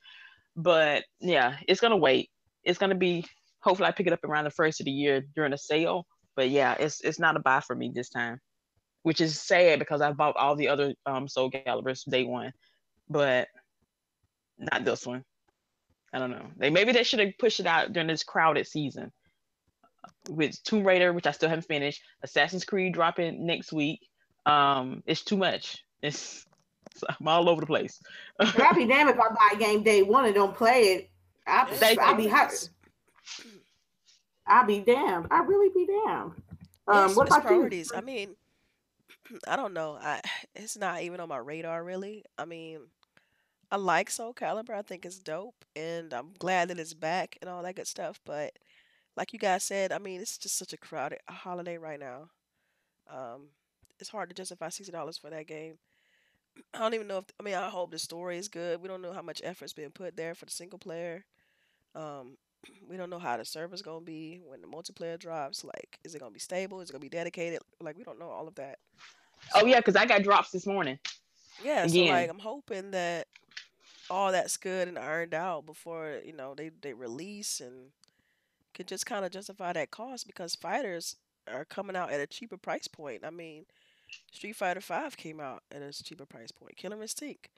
[0.55, 2.31] But yeah it's gonna wait.
[2.63, 3.27] It's gonna be
[3.61, 6.07] hopefully i pick it up around the first of the year during a sale.
[6.37, 8.41] But yeah it's it's not a buy for me this time
[9.03, 12.53] which is sad because i bought all the other um soul calibers day one.
[13.09, 13.49] But
[14.59, 15.25] not this one.
[16.13, 16.47] I don't know.
[16.57, 19.13] They maybe they should have pushed it out during this crowded season
[20.29, 24.01] with Tomb Raider, which I still haven't finished, Assassin's Creed dropping next week.
[24.45, 25.85] Um, it's too much.
[26.03, 26.47] It's,
[27.09, 28.01] I'm all over the place.
[28.41, 31.11] I'll be damned if I buy a game day one and don't play it.
[31.47, 31.69] I'll,
[32.01, 32.69] I'll be hurt.
[34.47, 35.27] I'll be damned.
[35.31, 36.33] I really be damned.
[36.89, 37.91] Um, yes, what about priorities?
[37.93, 37.99] You?
[37.99, 38.37] I mean,
[39.49, 39.99] I don't know.
[40.01, 40.21] I
[40.55, 42.25] it's not even on my radar really.
[42.39, 42.81] I mean,
[43.71, 44.71] I like Soul Calibur.
[44.71, 48.21] I think it's dope, and I'm glad that it's back and all that good stuff.
[48.25, 48.59] But
[49.17, 52.29] like you guys said, I mean, it's just such a crowded holiday right now.
[53.11, 53.49] Um,
[53.99, 55.79] it's hard to justify sixty dollars for that game.
[56.75, 58.81] I don't even know if I mean I hope the story is good.
[58.81, 61.25] We don't know how much effort's been put there for the single player.
[61.95, 62.37] Um,
[62.89, 65.65] we don't know how the server's gonna be when the multiplayer drops.
[65.65, 66.81] Like, is it gonna be stable?
[66.81, 67.61] Is it gonna be dedicated?
[67.81, 68.79] Like, we don't know all of that.
[69.53, 70.99] So, oh yeah, because I got drops this morning.
[71.65, 72.07] Yeah, Again.
[72.07, 73.29] so like I'm hoping that
[74.11, 77.91] all that's good and ironed out before you know they they release and
[78.77, 81.17] could just kind of justify that cost because fighters
[81.51, 83.25] are coming out at a cheaper price point.
[83.25, 83.65] I mean,
[84.33, 86.77] Street Fighter Five came out at a cheaper price point.
[86.77, 87.49] Killer Instinct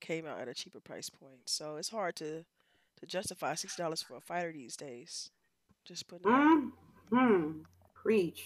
[0.00, 1.46] came out at a cheaper price point.
[1.46, 2.44] So it's hard to
[3.00, 5.30] to justify sixty dollars for a fighter these days.
[5.84, 6.32] Just putting.
[6.32, 6.70] Mm,
[7.10, 7.50] hmm.
[7.94, 8.42] Preach.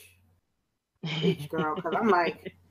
[1.21, 1.77] Preach, girl.
[1.77, 2.57] Because I'm like,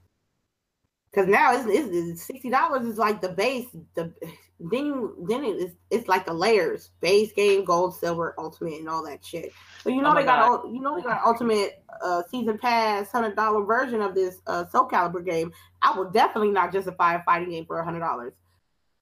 [1.15, 3.67] because now it's, it's, sixty dollars is like the base.
[3.95, 4.13] The
[4.59, 9.05] then you, then it's it's like the layers: base game, gold, silver, ultimate, and all
[9.05, 9.51] that shit.
[9.81, 12.57] So you know Oh they got a, you know they got an ultimate uh, season
[12.57, 15.51] pass hundred dollar version of this uh, Soul Calibur game.
[15.81, 18.33] I will definitely not justify a fighting game for a hundred dollars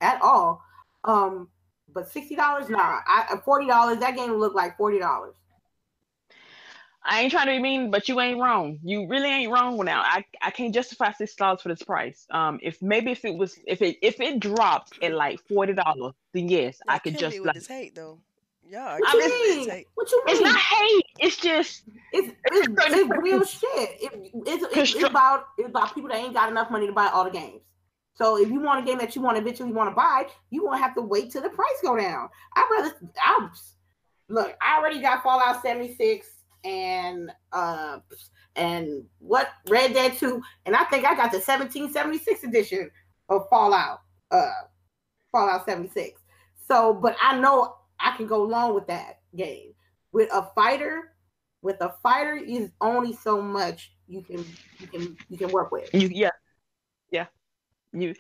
[0.01, 0.61] at all.
[1.03, 1.49] Um,
[1.93, 2.99] but sixty dollars, nah.
[3.07, 3.99] I forty dollars.
[3.99, 5.33] That game looked like forty dollars.
[7.05, 8.79] I ain't trying to be mean, but you ain't wrong.
[8.83, 10.01] You really ain't wrong now.
[10.05, 12.25] I, I can't justify six dollars for this price.
[12.31, 16.13] Um, if maybe if it was if it if it dropped at like forty dollars,
[16.33, 17.55] then yes, I could just with like.
[17.55, 18.19] this hate though.
[18.65, 19.69] Yeah, What I you mean- mean?
[19.69, 19.87] hate.
[19.95, 20.35] What you mean?
[20.35, 21.05] It's not hate.
[21.19, 23.69] It's just It's it's, it's real shit.
[24.01, 27.07] It, it's, it's, it's about it's about people that ain't got enough money to buy
[27.07, 27.61] all the games.
[28.15, 30.63] So if you want a game that you want to eventually want to buy, you
[30.63, 32.29] won't have to wait till the price go down.
[32.55, 33.49] I'd rather I
[34.29, 34.55] look.
[34.61, 36.27] I already got Fallout seventy six
[36.63, 37.99] and uh
[38.55, 42.89] and what Red Dead two, and I think I got the seventeen seventy six edition
[43.29, 43.99] of Fallout
[44.31, 44.51] uh
[45.31, 46.21] Fallout seventy six.
[46.67, 49.73] So, but I know I can go long with that game
[50.11, 51.13] with a fighter
[51.61, 54.45] with a fighter is only so much you can
[54.79, 55.89] you can you can work with.
[55.93, 56.29] you yeah
[57.11, 57.25] yeah
[57.93, 58.13] you.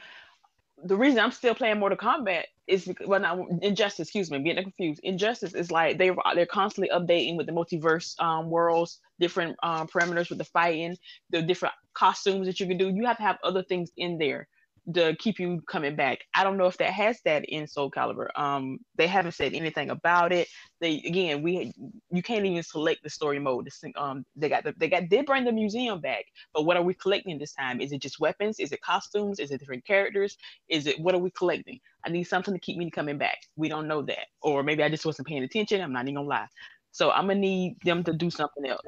[0.85, 4.07] The reason I'm still playing Mortal Kombat because, well, not Injustice.
[4.07, 5.01] Excuse me, getting confused.
[5.03, 10.29] Injustice is like they they're constantly updating with the multiverse um, worlds, different um, parameters
[10.29, 10.97] with the fighting,
[11.29, 12.89] the different costumes that you can do.
[12.89, 14.47] You have to have other things in there
[14.93, 16.19] to keep you coming back.
[16.33, 18.27] I don't know if that has that in Soul Calibur.
[18.35, 20.47] Um, they haven't said anything about it.
[20.81, 21.71] They again, we
[22.11, 23.69] you can't even select the story mode.
[23.95, 26.93] Um, they got the, they got did bring the museum back, but what are we
[26.93, 27.79] collecting this time?
[27.79, 28.59] Is it just weapons?
[28.59, 29.39] Is it costumes?
[29.39, 30.37] Is it different characters?
[30.67, 31.79] Is it what are we collecting?
[32.05, 33.37] I need something to keep me coming back.
[33.55, 35.81] We don't know that, or maybe I just wasn't paying attention.
[35.81, 36.47] I'm not even gonna lie.
[36.91, 38.81] So I'm gonna need them to do something else.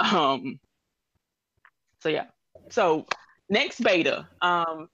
[0.00, 0.60] Um.
[2.00, 2.26] So yeah.
[2.70, 3.06] So
[3.48, 4.88] next beta, um,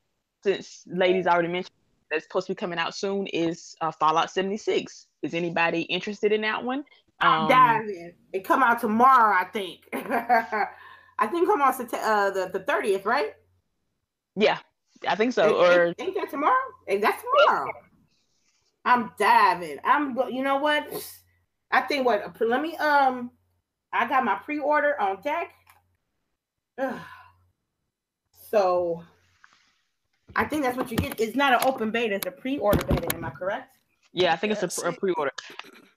[0.44, 1.72] since ladies already mentioned
[2.10, 5.06] that's supposed to be coming out soon is uh, Fallout 76.
[5.22, 6.84] Is anybody interested in that one?
[7.20, 8.12] I'm Um, diving.
[8.32, 9.88] It come out tomorrow, I think.
[9.92, 13.34] I think come out uh, the the thirtieth, right?
[14.36, 14.58] Yeah,
[15.08, 15.46] I think so.
[15.46, 16.66] Ain't- Or ain't, ain't that tomorrow?
[16.88, 17.70] Ain't that tomorrow?
[18.84, 19.78] I'm diving.
[19.84, 20.86] I'm you know what?
[21.70, 23.30] I think what let me um
[23.92, 25.52] I got my pre-order on deck.
[26.78, 27.00] Ugh.
[28.50, 29.02] So
[30.36, 31.20] I think that's what you get.
[31.20, 33.76] It's not an open beta, it's a pre-order beta, am I correct?
[34.12, 35.32] yeah, I think it's a, a pre-order.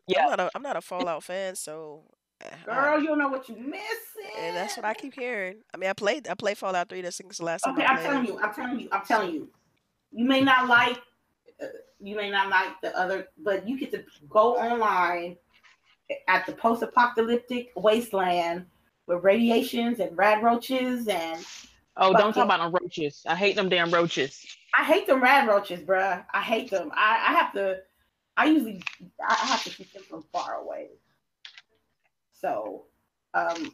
[0.07, 0.23] Yeah.
[0.23, 2.03] I'm not a I'm not a Fallout fan, so
[2.43, 4.31] uh, Girl, you don't know what you're missing.
[4.39, 5.57] and that's what I keep hearing.
[5.73, 7.01] I mean, I played I played Fallout Three.
[7.01, 8.05] That's since the last time Okay, I I'm played.
[8.05, 9.49] telling you, I'm telling you, I'm telling you.
[10.11, 10.97] You may not like,
[11.61, 11.65] uh,
[11.99, 15.35] you may not like the other, but you get to go online
[16.29, 18.65] at the post-apocalyptic wasteland
[19.07, 21.45] with radiations and rad roaches, and
[21.97, 23.23] Oh, don't talk about them roaches.
[23.27, 24.45] I hate them damn roaches.
[24.77, 26.23] I hate them rad roaches, bruh.
[26.33, 26.91] I hate them.
[26.93, 27.79] I, I have to.
[28.37, 28.83] I usually
[29.21, 30.89] I I have to keep them from far away.
[32.33, 32.85] So,
[33.33, 33.73] um,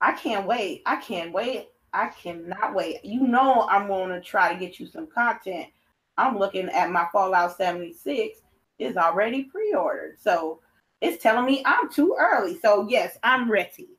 [0.00, 0.82] I can't wait.
[0.86, 1.68] I can't wait.
[1.92, 3.04] I cannot wait.
[3.04, 5.68] You know I'm going to try to get you some content.
[6.16, 8.40] I'm looking at my Fallout 76
[8.80, 10.60] is already pre-ordered, so
[11.00, 12.58] it's telling me I'm too early.
[12.58, 13.90] So yes, I'm ready.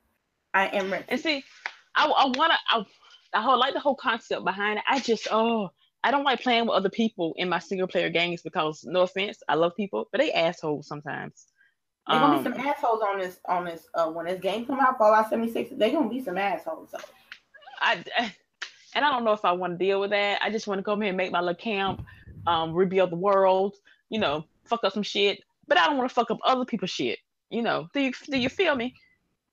[0.54, 1.06] I am ready.
[1.08, 1.44] And see,
[1.96, 2.84] I, I wanna, I,
[3.34, 4.86] I whole- like the whole concept behind it.
[4.88, 5.70] I just, oh,
[6.04, 9.40] I don't like playing with other people in my single player games because, no offense,
[9.50, 11.48] I love people, but they assholes sometimes.
[12.08, 14.80] There's gonna Um, be some assholes on this on this uh when this game come
[14.80, 15.72] out, Fallout 76.
[15.78, 16.90] They're gonna be some assholes.
[16.92, 16.98] So
[17.82, 18.04] I,
[18.96, 20.40] and I don't know if I want to deal with that.
[20.42, 22.04] I just want to come here and make my little camp,
[22.48, 23.76] um, rebuild the world,
[24.10, 25.42] you know, fuck up some shit.
[25.68, 27.20] But I don't want to fuck up other people's shit.
[27.52, 28.96] You know, do you do you feel me?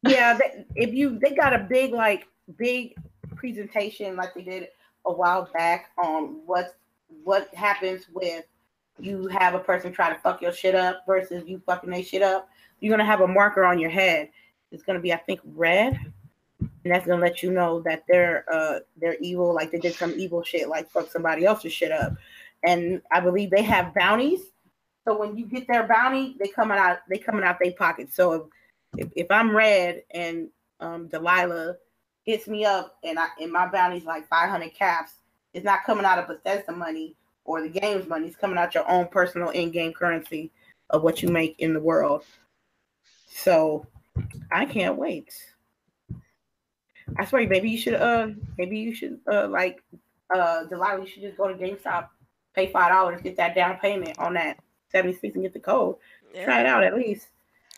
[0.08, 2.94] Yeah, they, if you they got a big like big
[3.34, 4.68] presentation like they did
[5.04, 6.76] a while back on what
[7.24, 8.44] what happens with
[8.98, 12.22] you have a person try to fuck your shit up versus you fucking their shit
[12.22, 12.48] up.
[12.80, 14.30] You're gonna have a marker on your head.
[14.70, 15.98] It's gonna be I think red,
[16.60, 20.14] and that's gonna let you know that they're uh they're evil, like they did some
[20.16, 22.14] evil shit, like fuck somebody else's shit up.
[22.62, 24.40] And I believe they have bounties.
[25.04, 28.14] So when you get their bounty, they coming out they coming out their pockets.
[28.14, 28.48] So
[28.96, 30.48] if if, I'm red and
[30.80, 31.76] um, Delilah
[32.24, 35.12] hits me up and I and my bounty's like 500 caps,
[35.54, 38.26] it's not coming out of Bethesda money or the game's money.
[38.26, 40.50] It's coming out your own personal in-game currency
[40.90, 42.24] of what you make in the world.
[43.28, 43.86] So
[44.50, 45.32] I can't wait.
[47.16, 48.28] I swear, maybe you should uh
[48.58, 49.82] maybe you should uh like
[50.34, 52.08] uh Delilah, you should just go to GameStop,
[52.54, 54.58] pay five dollars, get that down payment on that
[54.90, 55.96] 76 and get the code.
[56.44, 57.28] Try it out at least.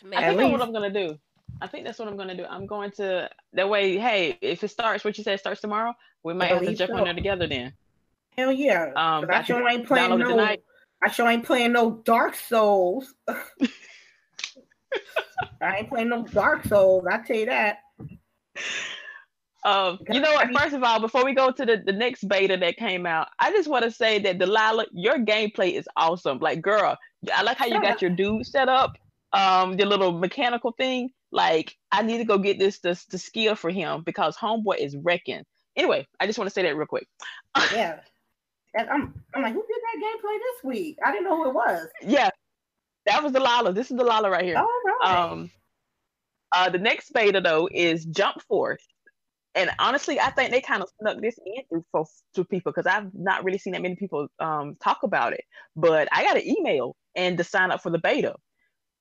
[0.05, 0.61] I think that's what.
[0.61, 1.17] I'm gonna do.
[1.61, 2.45] I think that's what I'm gonna do.
[2.45, 3.97] I'm going to that way.
[3.97, 6.97] Hey, if it starts, what you said starts tomorrow, we might have to jump so.
[6.97, 7.73] on there together then.
[8.37, 8.91] Hell yeah!
[8.95, 10.29] Um, I sure ain't playing no.
[10.29, 10.63] Tonight.
[11.03, 13.13] I sure ain't playing no Dark Souls.
[15.61, 17.05] I ain't playing no Dark Souls.
[17.09, 17.79] I tell you that.
[19.65, 20.49] Um, you know what?
[20.57, 23.51] First of all, before we go to the, the next beta that came out, I
[23.51, 26.39] just want to say that Delilah, your gameplay is awesome.
[26.39, 26.97] Like, girl,
[27.33, 28.97] I like how you got your dude set up,
[29.33, 31.09] um, the little mechanical thing.
[31.31, 34.95] Like, I need to go get this the, the skill for him because homeboy is
[34.97, 35.43] wrecking.
[35.75, 37.07] Anyway, I just want to say that real quick.
[37.73, 37.99] yeah.
[38.75, 40.97] And I'm, I'm like, who did that gameplay this week?
[41.05, 41.87] I didn't know who it was.
[42.01, 42.29] Yeah,
[43.05, 43.73] that was the Lala.
[43.73, 44.57] This is the Lala right here.
[44.57, 45.31] All right.
[45.31, 45.51] Um,
[46.51, 48.83] uh, the next beta though is Jump Force
[49.55, 53.13] and honestly, I think they kind of snuck this in for to people because I've
[53.13, 55.43] not really seen that many people um, talk about it.
[55.75, 58.35] But I got an email and to sign up for the beta.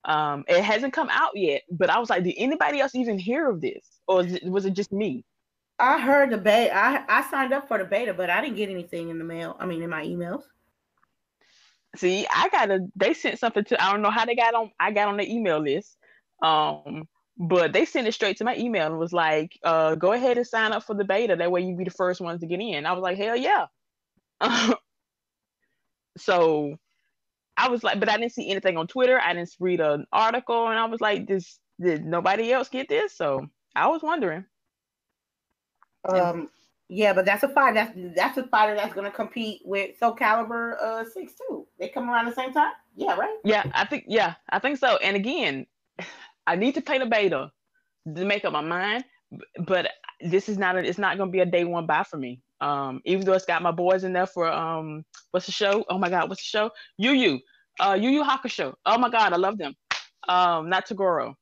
[0.09, 3.49] Um, it hasn't come out yet, but I was like, did anybody else even hear
[3.49, 5.25] of this, or it, was it just me?
[5.79, 6.75] I heard the beta.
[6.75, 9.57] I I signed up for the beta, but I didn't get anything in the mail.
[9.61, 10.43] I mean, in my emails.
[11.97, 12.81] See, I got a.
[12.97, 13.83] They sent something to.
[13.83, 14.71] I don't know how they got on.
[14.81, 15.97] I got on the email list.
[16.43, 17.07] Um,
[17.39, 20.47] but they sent it straight to my email and was like, uh, go ahead and
[20.47, 21.37] sign up for the beta.
[21.37, 22.85] That way you'd be the first ones to get in.
[22.85, 23.67] I was like, hell yeah.
[26.19, 26.77] so
[27.59, 29.21] I was like, but I didn't see anything on Twitter.
[29.21, 33.17] I didn't read an article, and I was like, this did nobody else get this?
[33.17, 34.45] So I was wondering.
[36.09, 36.49] Um,
[36.89, 37.75] yeah, but that's a fighter.
[37.75, 41.67] That's that's a fighter that's gonna compete with Soul Calibur uh six two.
[41.79, 42.73] They come around the same time.
[42.97, 43.37] Yeah, right.
[43.45, 44.97] Yeah, I think yeah, I think so.
[44.97, 45.67] And again,
[46.47, 47.51] I need to play the beta
[48.15, 49.05] to make up my mind,
[49.67, 49.91] but
[50.21, 52.41] this is not a, it's not gonna be a day one buy for me.
[52.61, 55.85] Um, even though it's got my boys in there for um, what's the show?
[55.89, 56.71] Oh my god, what's the show?
[56.97, 57.41] Yu Yu,
[57.81, 58.75] uh, Yu Yu Hakusho.
[58.85, 59.75] Oh my god, I love them.
[60.29, 61.35] Um, not Toguro.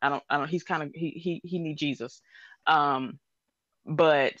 [0.00, 0.48] I don't, I don't.
[0.48, 2.20] He's kind of he he he need Jesus.
[2.66, 3.18] Um,
[3.86, 4.34] but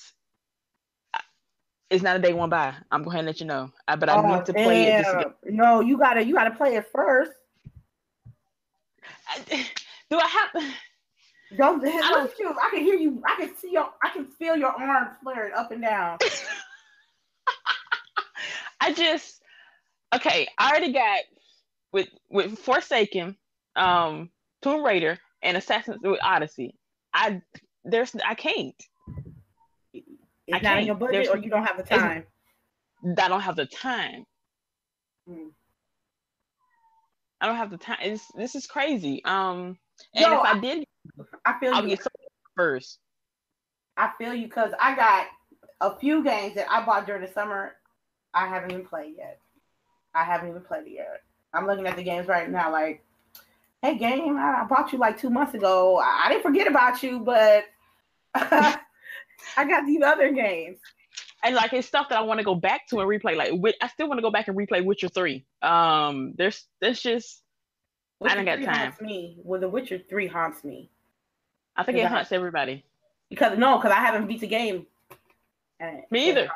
[1.90, 2.74] it's not a day one buy.
[2.90, 3.70] I'm going to let you know.
[3.86, 5.20] I, but I oh, need to play damn.
[5.20, 5.26] it.
[5.44, 7.32] No, you gotta you gotta play it first.
[9.50, 10.64] do I have?
[11.56, 13.22] Don't, I, don't, I can hear you.
[13.26, 13.88] I can see your.
[14.02, 16.18] I can feel your arms flaring up and down.
[18.80, 19.40] I just
[20.14, 20.48] okay.
[20.58, 21.20] I already got
[21.92, 23.36] with with Forsaken,
[23.76, 24.30] um,
[24.62, 26.74] Tomb Raider, and Assassin's with Odyssey.
[27.12, 27.42] I
[27.84, 28.74] there's I can't.
[30.46, 30.80] It's I not can't.
[30.80, 32.24] in your budget, there's, or you don't have the time.
[33.06, 34.24] I don't have the time.
[35.28, 35.48] Hmm.
[37.40, 37.98] I don't have the time.
[38.02, 39.22] It's, this is crazy.
[39.24, 39.78] Um,
[40.14, 40.83] and Yo, if I, I, did,
[41.44, 41.96] I feel I'll you.
[42.56, 42.98] first.
[43.96, 45.26] I feel you because I got
[45.80, 47.74] a few games that I bought during the summer.
[48.32, 49.38] I haven't even played yet.
[50.14, 51.22] I haven't even played it yet.
[51.52, 53.04] I'm looking at the games right now, like,
[53.82, 55.98] hey, game, I bought you like two months ago.
[55.98, 57.64] I didn't forget about you, but
[58.34, 58.78] I
[59.56, 60.78] got these other games
[61.44, 63.36] and like it's stuff that I want to go back to and replay.
[63.36, 65.44] Like I still want to go back and replay Witcher Three.
[65.62, 67.42] Um, there's there's just
[68.18, 68.94] Witcher I don't got time.
[69.00, 69.38] Me.
[69.42, 70.90] Well, The Witcher Three haunts me.
[71.76, 72.84] I think it haunts everybody.
[73.28, 74.86] Because no, because I haven't beat the game.
[76.10, 76.48] me either.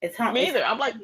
[0.00, 0.34] It's haunts.
[0.34, 0.64] Me either.
[0.64, 0.94] I'm like,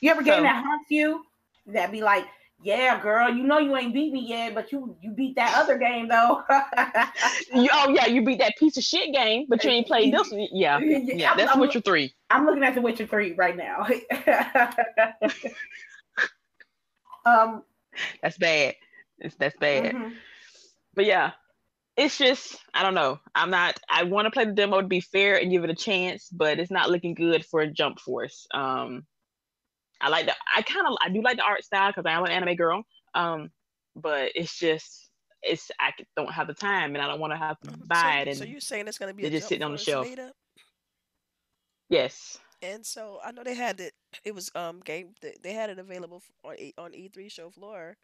[0.00, 1.24] you ever game so, that haunts you?
[1.66, 2.26] That be like,
[2.62, 5.76] yeah, girl, you know you ain't beat me yet, but you you beat that other
[5.76, 6.42] game though.
[7.54, 10.30] you, oh yeah, you beat that piece of shit game, but you ain't played this.
[10.30, 10.48] One.
[10.50, 12.14] Yeah, yeah, I'm, that's I'm, Witcher three.
[12.30, 13.86] I'm looking at the Witcher three right now.
[17.26, 17.62] um,
[18.22, 18.76] that's bad.
[19.18, 19.94] It's that's bad.
[19.94, 20.14] Mm-hmm.
[20.94, 21.32] But yeah,
[21.96, 23.20] it's just I don't know.
[23.34, 23.78] I'm not.
[23.88, 26.58] I want to play the demo to be fair and give it a chance, but
[26.58, 28.46] it's not looking good for a Jump Force.
[28.52, 29.04] Um,
[30.00, 32.24] I like the I kind of I do like the art style because I am
[32.24, 32.82] an anime girl.
[33.14, 33.50] Um,
[33.96, 35.10] but it's just
[35.42, 38.20] it's I don't have the time and I don't want to have to buy so,
[38.22, 38.28] it.
[38.28, 40.06] And so you're saying it's gonna be just sitting on the shelf?
[40.06, 40.32] Beta?
[41.88, 42.38] Yes.
[42.62, 43.92] And so I know they had it.
[44.24, 45.14] It was um game.
[45.42, 47.96] They had it available on on E3 show floor,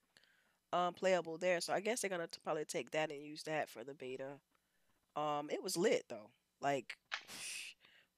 [0.72, 1.60] um playable there.
[1.60, 4.38] So I guess they're gonna probably take that and use that for the beta.
[5.16, 6.30] Um, it was lit though.
[6.60, 6.96] Like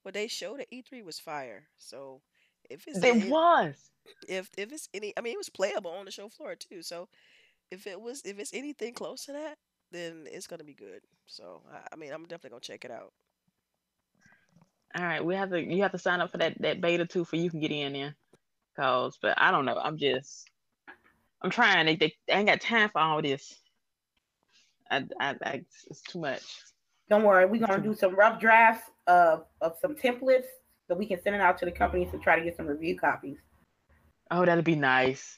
[0.03, 1.63] what they showed at E3 was fire.
[1.77, 2.21] So
[2.69, 3.91] if it's it was
[4.27, 6.81] if if it's any, I mean, it was playable on the show floor too.
[6.81, 7.07] So
[7.71, 9.57] if it was if it's anything close to that,
[9.91, 11.01] then it's gonna be good.
[11.25, 13.13] So I, I mean, I'm definitely gonna check it out.
[14.97, 17.25] All right, we have to you have to sign up for that that beta too
[17.25, 18.15] for you can get in there.
[18.77, 19.77] Cause, but I don't know.
[19.77, 20.49] I'm just
[21.43, 21.85] I'm trying.
[21.85, 23.55] They, they, they ain't got time for all this.
[24.89, 26.43] I, I, I it's too much.
[27.09, 30.45] Don't worry, we're gonna do some rough drafts of of some templates
[30.87, 32.97] so we can send it out to the companies to try to get some review
[32.97, 33.37] copies.
[34.31, 35.37] Oh, that'd be nice.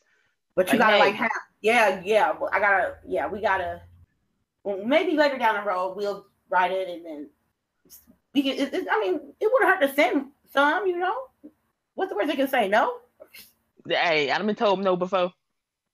[0.55, 2.33] But you gotta like have yeah, yeah.
[2.51, 3.81] I gotta yeah, we gotta
[4.63, 7.29] well, maybe later down the road we'll write it and then
[8.33, 8.53] we can.
[8.53, 10.85] It, it, I mean, it wouldn't hurt to send some.
[10.85, 11.15] You know,
[11.95, 12.67] what's the worst they can say?
[12.67, 12.97] No.
[13.87, 15.33] Hey, I've been told no before.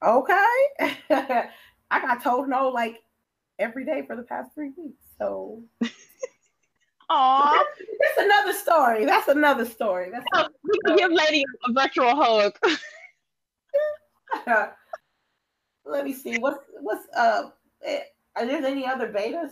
[0.03, 0.55] Okay.
[1.91, 3.01] I got told no like
[3.59, 5.03] every day for the past three weeks.
[5.17, 5.63] So.
[7.11, 7.59] Aww.
[7.99, 9.05] That's another story.
[9.05, 10.09] That's another story.
[10.11, 12.57] That's oh, we can give Lady a virtual hug.
[15.85, 16.37] Let me see.
[16.37, 17.49] What's what's uh?
[17.83, 17.99] Eh,
[18.37, 19.51] are there any other betas?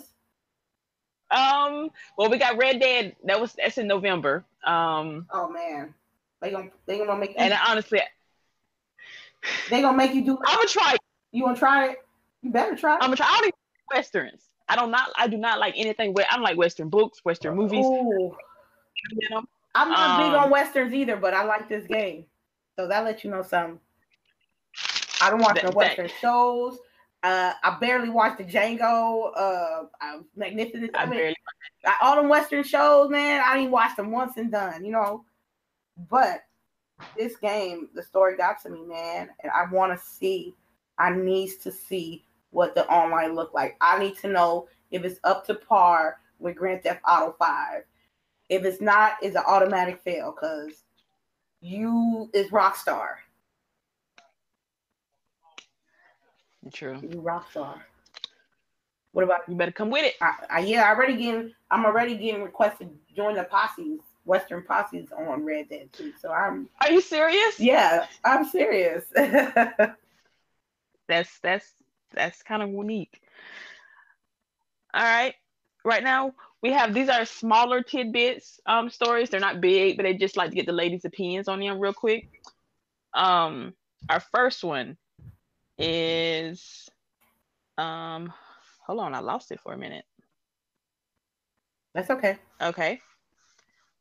[1.31, 1.89] Um.
[2.17, 3.17] Well, we got Red Dead.
[3.25, 4.45] That was that's in November.
[4.65, 5.27] Um.
[5.31, 5.93] Oh man,
[6.41, 7.33] they gonna they gonna make.
[7.37, 7.99] And honestly,
[9.69, 10.37] they gonna make you do.
[10.45, 10.95] I'm gonna try.
[11.31, 11.97] You gonna try it?
[12.41, 12.93] You better try.
[12.95, 13.27] I'm gonna try.
[13.27, 13.53] I don't even
[13.93, 14.49] westerns.
[14.67, 15.11] I don't not.
[15.15, 16.13] I do not like anything.
[16.13, 17.85] Where I'm like Western books, Western movies.
[17.85, 18.35] Ooh.
[19.11, 19.43] You know?
[19.75, 22.25] I'm not um, big on westerns either, but I like this game,
[22.75, 23.79] so that lets you know something.
[25.21, 26.79] I don't watch that, no western that, shows.
[27.21, 29.31] Uh, I barely watch the Django.
[29.35, 30.91] Uh, I'm magnificent.
[30.95, 31.33] I, I mean,
[31.85, 33.41] I, all them western shows, man.
[33.45, 35.25] I didn't watch them once and done, you know.
[36.09, 36.43] But
[37.17, 40.55] this game, the story got to me, man, and I want to see.
[40.97, 43.77] I need to see what the online look like.
[43.79, 47.83] I need to know if it's up to par with Grand Theft Auto 5.
[48.49, 50.83] If it's not, it's an automatic fail because
[51.61, 53.15] you is Rockstar.
[56.73, 56.99] True.
[57.01, 57.79] You Rockstar.
[59.11, 59.55] What about you?
[59.55, 60.15] Better come with it.
[60.21, 61.53] I, I, yeah, I already getting.
[61.71, 63.99] I'm already getting requested to join the posses,
[64.29, 66.13] Western posses on Red Dead too.
[66.21, 66.69] So I'm.
[66.79, 67.59] Are you serious?
[67.59, 69.05] Yeah, I'm serious.
[71.07, 71.73] that's that's
[72.13, 73.21] that's kind of unique.
[74.93, 75.33] All right.
[75.83, 79.29] Right now we have these are smaller tidbits um stories.
[79.29, 81.93] They're not big, but they just like to get the ladies' opinions on them real
[81.93, 82.29] quick.
[83.13, 83.73] Um
[84.09, 84.95] our first one
[85.79, 86.87] is
[87.79, 88.31] um
[88.85, 90.05] hold on, I lost it for a minute.
[91.95, 92.37] That's okay.
[92.61, 93.01] Okay.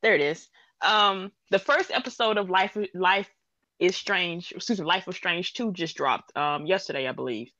[0.03, 0.49] There it is.
[0.81, 3.31] Um the first episode of Life Life
[3.79, 7.51] is Strange, excuse me, Life of Strange 2 just dropped um yesterday, I believe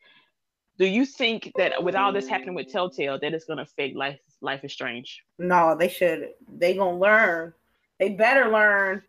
[0.79, 3.97] do you think that with all this happening with Telltale, that it's going to affect
[3.97, 5.25] Life Life is Strange?
[5.39, 6.31] No, they should.
[6.57, 7.53] They gonna learn.
[7.99, 9.03] They better learn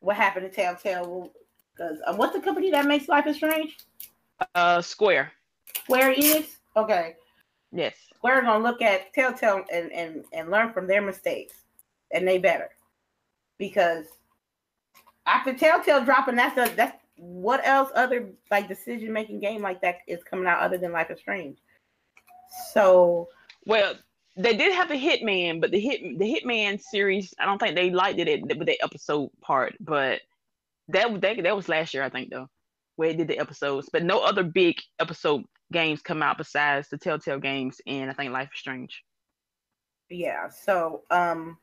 [0.00, 1.32] what happened to Telltale.
[1.74, 3.78] Because uh, what's the company that makes Life is Strange?
[4.54, 5.32] Uh, Square.
[5.84, 6.46] Square Enix.
[6.76, 7.16] Okay.
[7.72, 7.94] Yes.
[8.16, 11.54] Square gonna look at Telltale and and and learn from their mistakes,
[12.14, 12.70] and they better
[13.58, 14.06] because
[15.26, 19.98] after Telltale dropping, that's a that's what else other like decision making game like that
[20.06, 21.58] is coming out other than Life is Strange?
[22.72, 23.28] So
[23.66, 23.94] well,
[24.36, 27.90] they did have the Hitman, but the hit the Hitman series, I don't think they
[27.90, 30.20] liked it with the episode part, but
[30.88, 32.48] that that that was last year, I think though,
[32.96, 33.88] where it did the episodes.
[33.92, 38.32] But no other big episode games come out besides the Telltale games and I think
[38.32, 39.02] Life is Strange.
[40.10, 40.48] Yeah.
[40.48, 41.58] So um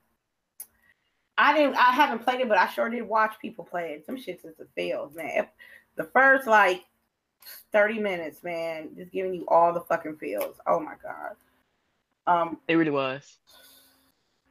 [1.38, 1.76] I didn't.
[1.76, 4.06] I haven't played it, but I sure did watch people play it.
[4.06, 5.48] Some shits is a fails, man.
[5.96, 6.84] The first like
[7.72, 10.58] thirty minutes, man, just giving you all the fucking feels.
[10.68, 11.36] Oh my god.
[12.28, 13.38] Um, it really was.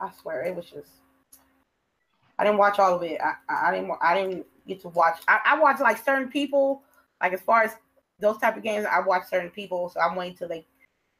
[0.00, 0.90] I swear, it was just.
[2.38, 3.20] I didn't watch all of it.
[3.20, 3.92] I, I didn't.
[4.02, 5.20] I didn't get to watch.
[5.28, 6.82] I, I watched like certain people,
[7.22, 7.76] like as far as
[8.18, 8.86] those type of games.
[8.90, 10.66] I watch certain people, so I'm waiting till they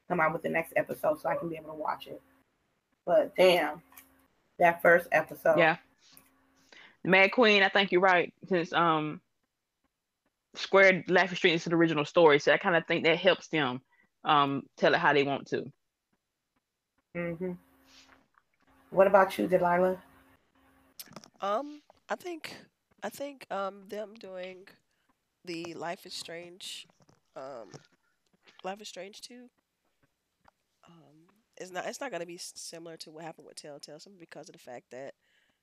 [0.07, 2.21] come out with the next episode so I can be able to watch it.
[3.05, 3.81] But damn,
[4.61, 5.57] that first episode.
[5.57, 5.77] Yeah.
[7.03, 8.33] Mad Queen, I think you're right.
[8.47, 9.19] Since um
[10.55, 13.47] squared Life is Strange is the original story, so I kind of think that helps
[13.49, 13.81] them
[14.23, 15.65] um tell it how they want to.
[17.17, 17.51] Mm-hmm.
[18.91, 19.97] What about you, Delilah?
[21.41, 22.55] Um, I think
[23.03, 24.67] I think um them doing
[25.43, 26.87] the Life is Strange
[27.35, 27.69] um
[28.63, 29.49] Life is Strange 2 um
[31.61, 34.49] it's not it's not going to be similar to what happened with Telltale simply because
[34.49, 35.13] of the fact that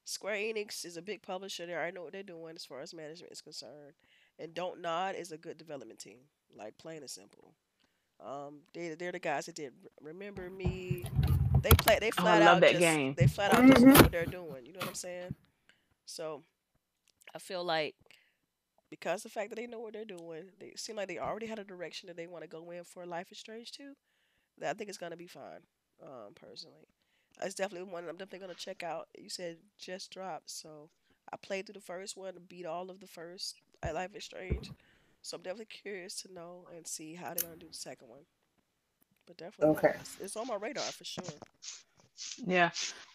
[0.05, 1.67] Square Enix is a big publisher.
[1.67, 3.95] They already know what they're doing as far as management is concerned,
[4.39, 6.19] and Don't Nod is a good development team.
[6.57, 7.53] Like plain and simple.
[8.25, 11.05] Um, they they're the guys that did Remember Me.
[11.61, 11.99] They play.
[12.01, 13.15] They flat oh, out that just, game.
[13.19, 14.65] They flat out just know what they're doing.
[14.65, 15.35] You know what I'm saying?
[16.07, 16.43] So,
[17.35, 17.97] I feel like
[18.89, 21.59] because the fact that they know what they're doing, they seem like they already had
[21.59, 23.95] a direction that they want to go in for Life is Strange too.
[24.59, 25.61] That I think it's gonna be fine
[26.03, 26.87] um, personally.
[27.43, 29.09] It's definitely one I'm definitely gonna check out.
[29.17, 30.91] You said just dropped, so
[31.33, 33.57] I played through the first one, beat all of the first.
[33.83, 34.73] I Life is Strange,
[35.23, 38.25] so I'm definitely curious to know and see how they're gonna do the second one.
[39.27, 41.41] But definitely, okay, it's, it's on my radar for sure.
[42.47, 42.71] Yeah,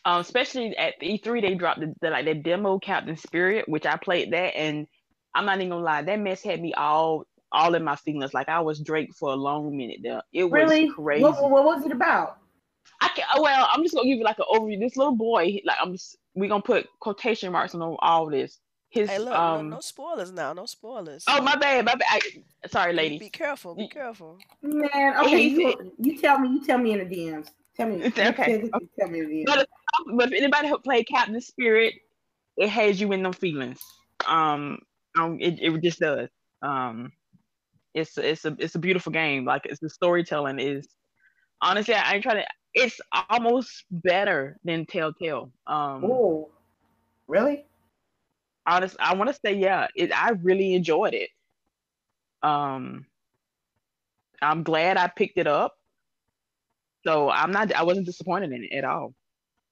[0.06, 3.98] um, especially at E3 they dropped the, the like the demo Captain Spirit, which I
[3.98, 4.88] played that, and
[5.36, 8.34] I'm not even gonna lie, that mess had me all all in my feelings.
[8.34, 10.22] Like I was Drake for a long minute there.
[10.34, 10.88] It was Really?
[10.88, 11.24] crazy.
[11.24, 12.38] What, what was it about?
[13.14, 14.80] I can well, I'm just gonna give you like an overview.
[14.80, 18.60] This little boy, like I'm just we gonna put quotation marks on all this.
[18.90, 20.54] His Hey, look, um no, no spoilers now.
[20.54, 21.26] No spoilers.
[21.28, 22.08] oh my bad, my bad.
[22.10, 23.20] I, sorry, Be- ladies.
[23.20, 23.76] Be careful.
[23.76, 24.38] Be careful.
[24.62, 26.50] Man, okay, you, you tell me.
[26.50, 27.50] You tell me in the DMs.
[27.76, 28.04] Tell me.
[28.04, 28.52] It's okay.
[28.52, 29.46] You tell me in the DMs.
[29.46, 29.68] But,
[30.16, 31.96] but if anybody who played Captain Spirit,
[32.58, 33.80] it has you in them feelings.
[34.28, 34.80] Um,
[35.18, 36.30] um it, it just does.
[36.62, 37.12] Um,
[37.94, 39.46] it's it's a it's a beautiful game.
[39.46, 40.88] Like it's the storytelling is
[41.62, 42.46] honestly, I ain't trying to.
[42.74, 43.00] It's
[43.30, 45.52] almost better than Telltale.
[45.68, 46.50] Um, Oh,
[47.28, 47.66] really?
[48.66, 49.88] honest, I want to say yeah.
[49.96, 51.30] It I really enjoyed it.
[52.42, 53.06] Um,
[54.42, 55.76] I'm glad I picked it up.
[57.06, 57.74] So I'm not.
[57.74, 59.14] I wasn't disappointed in it at all.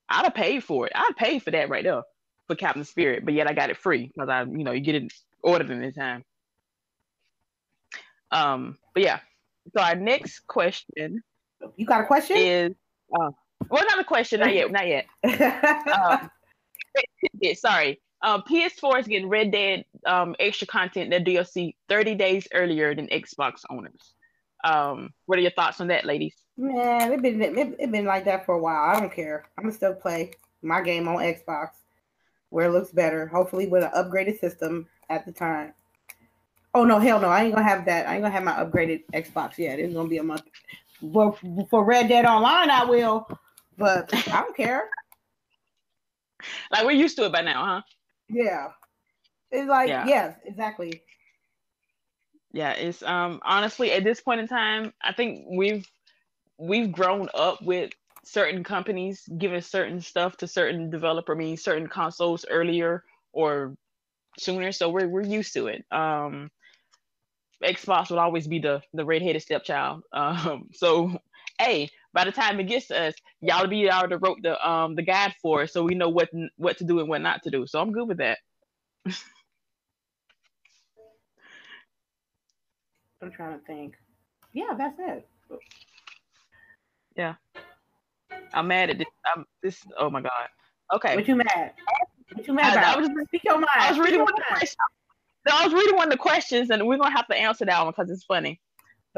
[0.09, 0.91] I'd have paid for it.
[0.93, 2.03] I'd pay for that right there
[2.47, 4.95] for Captain Spirit, but yet I got it free because I, you know, you get
[4.95, 6.23] it ordered in the time.
[8.31, 9.19] Um, but yeah.
[9.75, 11.23] So our next question
[11.77, 12.37] You got a question?
[12.37, 12.71] is,
[13.19, 13.31] uh,
[13.69, 15.05] well, not a question, not yet, not yet.
[17.43, 18.01] Um, sorry.
[18.21, 23.07] Um, PS4 is getting Red Dead um, extra content, their DLC, 30 days earlier than
[23.07, 24.13] Xbox owners.
[24.63, 26.35] Um, what are your thoughts on that, ladies?
[26.57, 28.89] Man, it been it, it been like that for a while.
[28.89, 29.45] I don't care.
[29.57, 30.31] I'm gonna still play
[30.61, 31.69] my game on Xbox
[32.49, 33.25] where it looks better.
[33.25, 35.73] Hopefully with an upgraded system at the time.
[36.75, 37.29] Oh no, hell no!
[37.29, 38.07] I ain't gonna have that.
[38.07, 39.79] I ain't gonna have my upgraded Xbox yet.
[39.79, 40.43] It's gonna be a month.
[41.01, 41.37] Well,
[41.69, 43.27] for Red Dead Online, I will,
[43.77, 44.89] but I don't care.
[46.71, 47.81] Like we're used to it by now, huh?
[48.29, 48.69] Yeah,
[49.51, 50.05] it's like Yeah.
[50.07, 51.01] yes, exactly.
[52.53, 55.87] Yeah, it's um honestly at this point in time, I think we've
[56.57, 57.91] we've grown up with
[58.23, 63.75] certain companies giving certain stuff to certain developer, I mean certain consoles earlier or
[64.37, 65.85] sooner, so we're we're used to it.
[65.91, 66.51] Um
[67.63, 70.03] Xbox will always be the the redheaded stepchild.
[70.13, 71.11] Um so
[71.59, 75.03] hey, by the time it gets to us, y'all be already wrote the um the
[75.03, 77.65] guide for it, so we know what what to do and what not to do.
[77.67, 78.39] So I'm good with that.
[83.21, 83.95] I'm trying to think.
[84.53, 85.27] Yeah, that's it.
[87.15, 87.35] Yeah.
[88.53, 89.07] I'm mad at this.
[89.25, 89.85] I'm this.
[89.97, 90.47] Oh my god.
[90.93, 91.15] Okay.
[91.15, 91.73] What you mad?
[92.33, 93.01] What you mad I- I about?
[93.01, 93.67] was- Speak your mind.
[93.75, 94.69] I was Speak reading your one the mind.
[95.47, 97.83] No, I was reading one of the questions, and we're gonna have to answer that
[97.83, 98.61] one because it's funny.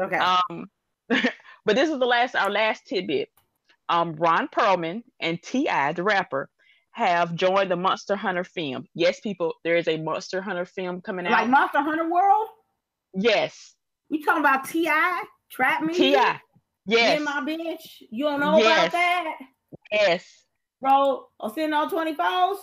[0.00, 0.16] Okay.
[0.16, 0.66] Um,
[1.08, 3.28] but this is the last, our last tidbit.
[3.90, 6.48] Um, Ron Perlman and T.I., the rapper,
[6.92, 8.86] have joined the Monster Hunter film.
[8.94, 11.32] Yes, people, there is a Monster Hunter film coming out.
[11.32, 11.48] like.
[11.50, 12.48] Monster Hunter World?
[13.12, 13.74] yes,
[14.10, 15.24] We talking about T.I.?
[15.50, 15.92] Trap me?
[15.94, 16.16] Ti.
[16.86, 18.02] Yes, In my bitch?
[18.10, 18.78] You don't know Yes.
[18.88, 19.34] about that?
[19.92, 20.44] yes.
[20.80, 22.56] Bro, I'm sitting on 24s?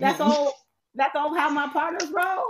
[0.00, 0.52] That's all
[0.94, 2.44] that's all how my partners roll?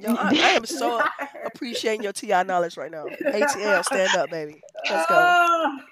[0.00, 1.00] Yo, I, I am so
[1.46, 2.42] appreciating your T.I.
[2.42, 3.04] knowledge right now.
[3.04, 4.60] ATL, stand up, baby.
[4.90, 5.14] Let's go.
[5.16, 5.78] Oh,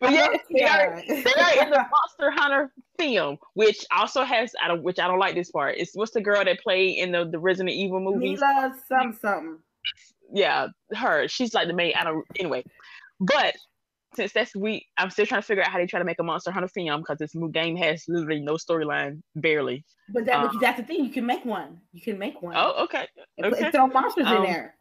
[0.00, 4.52] But I yeah, they are, they are in the Monster Hunter film, which also has
[4.62, 5.76] I don't which I don't like this part.
[5.78, 8.40] It's what's the girl that played in the, the Resident Evil movies?
[8.40, 9.58] Mila some something.
[10.32, 11.28] Yeah, her.
[11.28, 11.94] She's like the main.
[11.96, 12.64] I don't anyway.
[13.20, 13.56] But
[14.14, 16.22] since that's we, I'm still trying to figure out how they try to make a
[16.22, 19.84] Monster Hunter film because this new game has literally no storyline, barely.
[20.08, 21.80] But that Uh, but that's the thing, you can make one.
[21.92, 22.54] You can make one.
[22.56, 23.06] Oh, okay.
[23.38, 23.70] And okay.
[23.70, 24.74] Throw monsters Um, in there.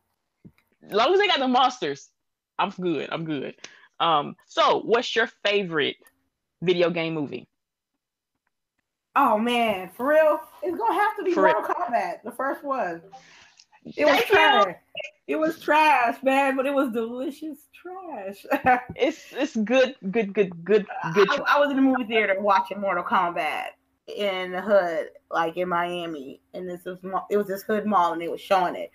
[0.85, 2.09] As long as they got the monsters,
[2.59, 3.09] I'm good.
[3.11, 3.55] I'm good.
[3.99, 4.35] Um.
[4.45, 5.95] So, what's your favorite
[6.61, 7.47] video game movie?
[9.15, 10.39] Oh man, for real?
[10.63, 11.43] It's gonna have to be For.
[11.43, 13.01] Mortal Kombat, the first one.
[13.85, 14.35] It was Thank you.
[14.35, 14.75] trash.
[15.27, 18.45] It was trash, man, but it was delicious trash.
[18.95, 21.29] It's it's good, good, good, good, good.
[21.31, 23.67] I, I was in the movie theater watching Mortal Kombat
[24.07, 28.21] in the hood, like in Miami, and this was it was this hood mall, and
[28.21, 28.91] they was showing it,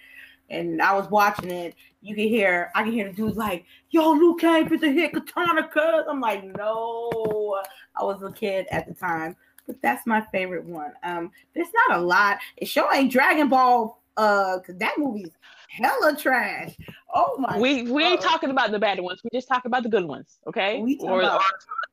[0.51, 1.75] and I was watching it.
[2.01, 5.13] You can hear, I can hear the dudes like, "Yo, Liu Kang put the hit
[5.13, 7.61] katana, cuz." I'm like, no,
[7.97, 9.35] I was a kid at the time,
[9.67, 10.93] but that's my favorite one.
[11.03, 12.39] Um, there's not a lot.
[12.57, 15.31] It sure ain't Dragon Ball, uh, that movie's
[15.71, 16.77] hella trash.
[17.15, 19.21] Oh my, we we ain't talking about the bad ones.
[19.25, 20.81] We just talk about the good ones, okay?
[20.83, 21.45] We talking or, about- or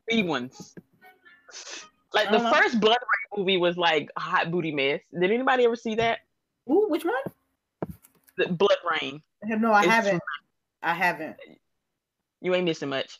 [0.09, 0.75] the ones.
[2.13, 5.01] Like the don't first BloodRayne movie was like a hot booty mess.
[5.17, 6.19] Did anybody ever see that?
[6.69, 7.93] Ooh, which one?
[8.37, 9.21] The Blood Rain.
[9.43, 10.23] No, I It's- haven't.
[10.81, 11.37] I haven't.
[12.41, 13.19] You ain't missing much.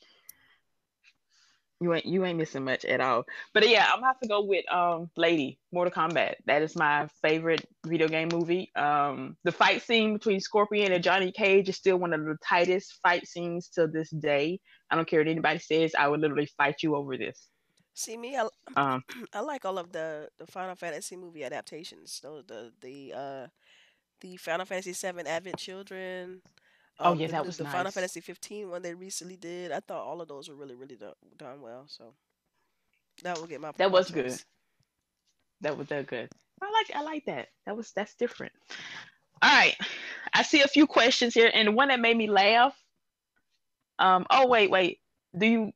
[1.82, 3.26] You ain't you ain't missing much at all.
[3.54, 6.36] But yeah, I'm gonna have to go with um Lady Mortal Kombat.
[6.46, 8.72] That is my favorite video game movie.
[8.76, 13.00] Um, the fight scene between Scorpion and Johnny Cage is still one of the tightest
[13.04, 14.60] fight scenes to this day.
[14.90, 15.94] I don't care what anybody says.
[15.98, 17.50] I would literally fight you over this.
[17.94, 19.04] See me, I, Um,
[19.34, 22.20] I like all of the the Final Fantasy movie adaptations.
[22.22, 23.48] Those the the uh
[24.22, 26.42] the Final Fantasy VII Advent Children.
[27.00, 27.92] Oh, um, yeah, that the- was the Final.
[27.92, 29.72] Fantasy 15 one they recently did.
[29.72, 31.86] I thought all of those were really, really done, done well.
[31.88, 32.14] So
[33.24, 34.42] that will get my That my was good.
[35.62, 36.30] That was that good.
[36.62, 37.48] I like I like that.
[37.66, 38.54] That was that's different.
[39.42, 39.76] All right.
[40.34, 42.76] I see a few questions here, and the one that made me laugh.
[44.00, 44.26] Um.
[44.30, 45.00] Oh wait, wait.
[45.38, 45.72] Do you?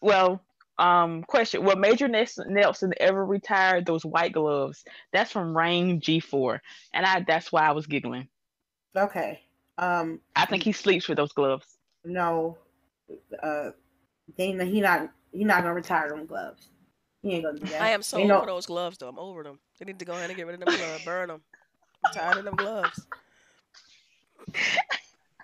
[0.00, 0.42] Well.
[0.78, 1.22] Um.
[1.24, 4.84] Question: Will Major Nelson Nelson ever retire those white gloves?
[5.12, 6.60] That's from Rain G4,
[6.94, 8.28] and I that's why I was giggling.
[8.96, 9.40] Okay.
[9.78, 10.20] Um.
[10.36, 11.66] I think he sleeps with those gloves.
[12.04, 12.58] No.
[13.42, 13.70] Uh.
[14.36, 16.68] They he not he not gonna retire them gloves.
[17.22, 17.82] He ain't gonna do that.
[17.82, 19.08] I am so Ain't over no- those gloves, though.
[19.08, 19.58] I'm over them.
[19.78, 21.42] They need to go ahead and get rid of them gloves, burn them.
[22.04, 23.06] I'm tired of them gloves.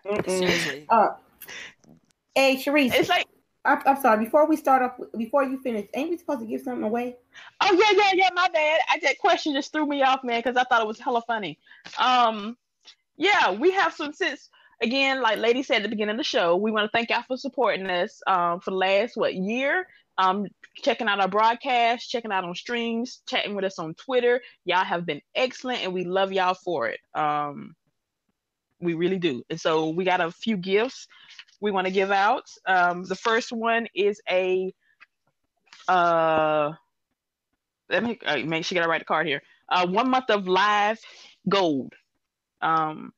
[0.07, 0.25] Mm-mm.
[0.39, 0.87] Seriously.
[0.89, 1.09] Uh.
[2.35, 2.93] Hey, Sharice.
[2.95, 3.27] It's like,
[3.65, 4.25] I'm, I'm sorry.
[4.25, 7.17] Before we start off, before you finish, ain't we supposed to give something away?
[7.61, 8.31] oh yeah, yeah, yeah.
[8.35, 8.81] My bad.
[8.89, 11.59] I that question just threw me off, man, because I thought it was hella funny.
[11.99, 12.57] Um,
[13.17, 14.49] yeah, we have some since
[14.83, 17.23] again, like Lady said at the beginning of the show, we want to thank y'all
[17.27, 19.87] for supporting us um for the last what year.
[20.19, 20.47] Um,
[20.77, 24.41] checking out our broadcast, checking out on streams, chatting with us on Twitter.
[24.65, 27.01] Y'all have been excellent, and we love y'all for it.
[27.15, 27.75] Um,
[28.81, 29.43] we really do.
[29.51, 31.07] And so we got a few gifts
[31.61, 32.45] we want to give out.
[32.67, 34.73] Um, the first one is a
[35.89, 36.73] uh
[37.89, 39.43] let me uh, make sure I write the card here.
[39.69, 40.99] Uh, one month of live
[41.49, 41.93] gold.
[42.67, 43.13] Um,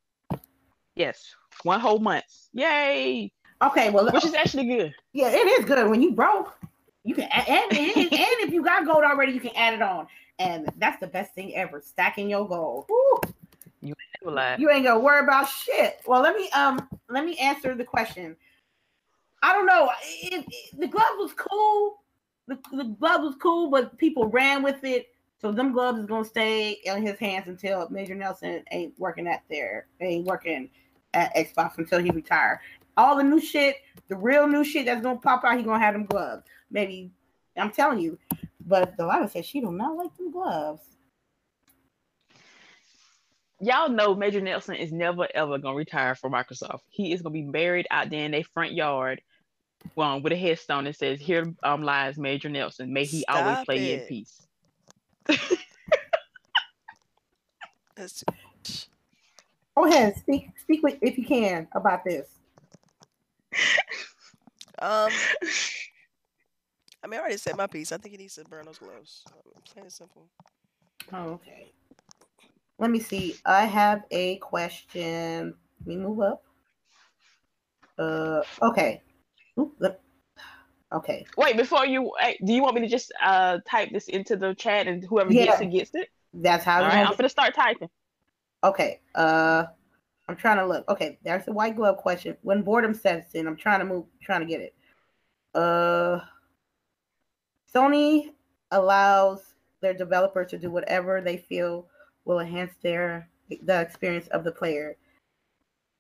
[0.95, 2.25] yes, one whole month.
[2.53, 3.33] Yay!
[3.63, 3.91] Okay.
[3.91, 4.95] Well, Which is actually good.
[5.13, 6.55] yeah, it is good when you broke.
[7.05, 9.81] You can add, and, and, and if you got gold already, you can add it
[9.83, 10.07] on,
[10.39, 11.81] and that's the best thing ever.
[11.81, 12.85] Stacking your gold.
[12.89, 13.21] Woo.
[13.81, 14.57] Never.
[14.61, 16.01] You ain't gonna worry about shit.
[16.07, 18.37] Well, let me um let me answer the question.
[19.43, 19.91] I don't know.
[20.23, 22.03] It, it- the glove was cool.
[22.49, 25.09] The, the glove was cool, but people ran with it.
[25.41, 29.45] So them gloves is gonna stay in his hands until Major Nelson ain't working at
[29.49, 30.69] there, ain't working
[31.15, 32.61] at Xbox until he retire.
[32.97, 33.77] All the new shit,
[34.09, 36.45] the real new shit that's gonna pop out, he gonna have them gloves.
[36.71, 37.13] Maybe
[37.57, 38.19] I'm telling you.
[38.67, 40.83] But Delilah said she do not like them gloves.
[43.61, 46.81] Y'all know Major Nelson is never ever gonna retire from Microsoft.
[46.91, 49.21] He is gonna be buried out there in their front yard,
[49.95, 52.93] well, with a headstone that says, "Here um lies Major Nelson.
[52.93, 54.48] May he always Stop play in peace."
[57.97, 58.89] That's too much.
[59.77, 62.29] Go ahead, speak speak with, if you can about this.
[64.81, 65.11] um.
[67.03, 67.93] I mean, I already said my piece.
[67.93, 69.25] I think he needs to burn those gloves.
[69.73, 70.29] Plain and simple.
[71.13, 71.73] Oh, okay.
[72.79, 73.37] Let me see.
[73.47, 75.55] I have a question.
[75.81, 76.43] Let me move up.
[77.99, 79.03] Uh, okay.
[79.59, 80.01] Oop, let-
[80.93, 81.27] Okay.
[81.37, 82.13] Wait, before you,
[82.45, 85.47] do you want me to just uh type this into the chat and whoever Yeah.
[85.47, 86.09] gets it gets it?
[86.33, 86.83] That's how.
[86.83, 87.91] All right, I'm gonna start typing.
[88.65, 89.01] Okay.
[89.15, 89.65] Uh,
[90.29, 90.89] I'm trying to look.
[90.89, 92.37] Okay, there's the white glove question.
[92.43, 94.75] When boredom sets in, I'm trying to move, trying to get it.
[95.55, 96.21] Uh,
[97.75, 98.31] Sony
[98.71, 101.87] allows their developers to do whatever they feel
[102.25, 103.29] will enhance their
[103.63, 104.97] the experience of the player.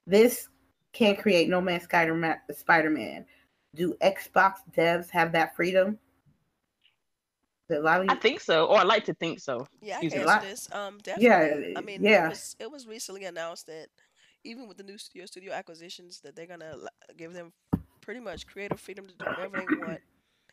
[0.06, 0.48] This
[0.92, 2.08] can create No Man's Sky
[2.50, 3.26] Spider-Man.
[3.78, 5.98] Do Xbox devs have that freedom?
[7.68, 9.66] The lot of- I think so, or I like to think so.
[9.80, 10.28] Yeah, I Excuse can me.
[10.32, 10.72] answer this.
[10.72, 11.60] Um, Yeah.
[11.76, 12.26] I mean, yeah.
[12.26, 13.88] it was it was recently announced that
[14.42, 16.76] even with the new studio studio acquisitions, that they're gonna
[17.16, 17.52] give them
[18.00, 20.00] pretty much creative freedom to do whatever they want.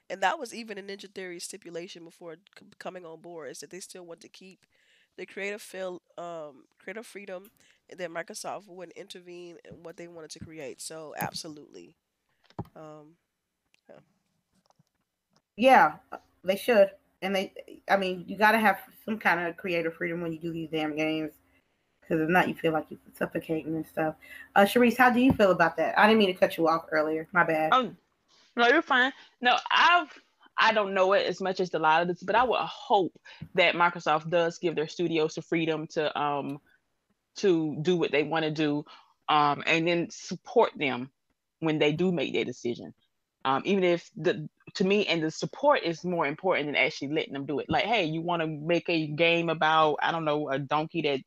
[0.09, 3.71] And that was even a Ninja Theory stipulation before c- coming on board is that
[3.71, 4.65] they still want to keep
[5.17, 7.49] the creative feel, um, creative freedom,
[7.89, 10.79] and that Microsoft wouldn't intervene in what they wanted to create.
[10.81, 11.95] So absolutely.
[12.75, 13.15] Um,
[15.57, 15.93] Yeah,
[16.43, 16.91] they should.
[17.21, 17.53] And they,
[17.89, 20.69] I mean, you got to have some kind of creative freedom when you do these
[20.69, 21.31] damn games.
[22.01, 24.15] Because if not, you feel like you're suffocating and stuff.
[24.55, 25.97] Uh, Sharice, how do you feel about that?
[25.97, 27.27] I didn't mean to cut you off earlier.
[27.31, 27.69] My bad.
[27.73, 27.91] Oh,
[28.55, 29.11] no, you're fine.
[29.41, 30.09] No, I've
[30.57, 33.13] I don't know it as much as a lot of this, but I would hope
[33.55, 36.59] that Microsoft does give their studios the freedom to um
[37.37, 38.85] to do what they want to do,
[39.27, 41.09] um, and then support them
[41.65, 42.93] when they do make their decision.
[43.43, 47.33] Um, even if the to me and the support is more important than actually letting
[47.33, 47.67] them do it.
[47.69, 51.19] Like, hey, you want to make a game about I don't know a donkey that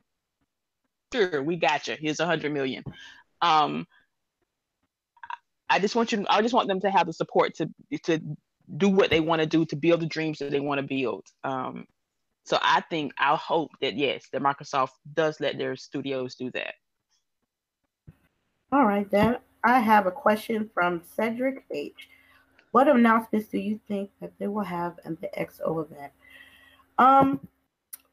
[1.12, 1.96] sure we got you.
[1.98, 2.82] Here's a hundred million.
[3.40, 3.86] Um,
[5.70, 6.26] I just want you.
[6.28, 7.70] I just want them to have the support to
[8.04, 8.20] to
[8.76, 11.24] do what they want to do to build the dreams that they want to build.
[11.44, 11.86] Um,
[12.44, 16.74] so I think I'll hope that yes, that Microsoft does let their studios do that.
[18.72, 19.38] All right, then.
[19.64, 22.08] I have a question from Cedric H.
[22.72, 26.12] What announcements do you think that they will have at the XO event?
[26.98, 27.40] Um,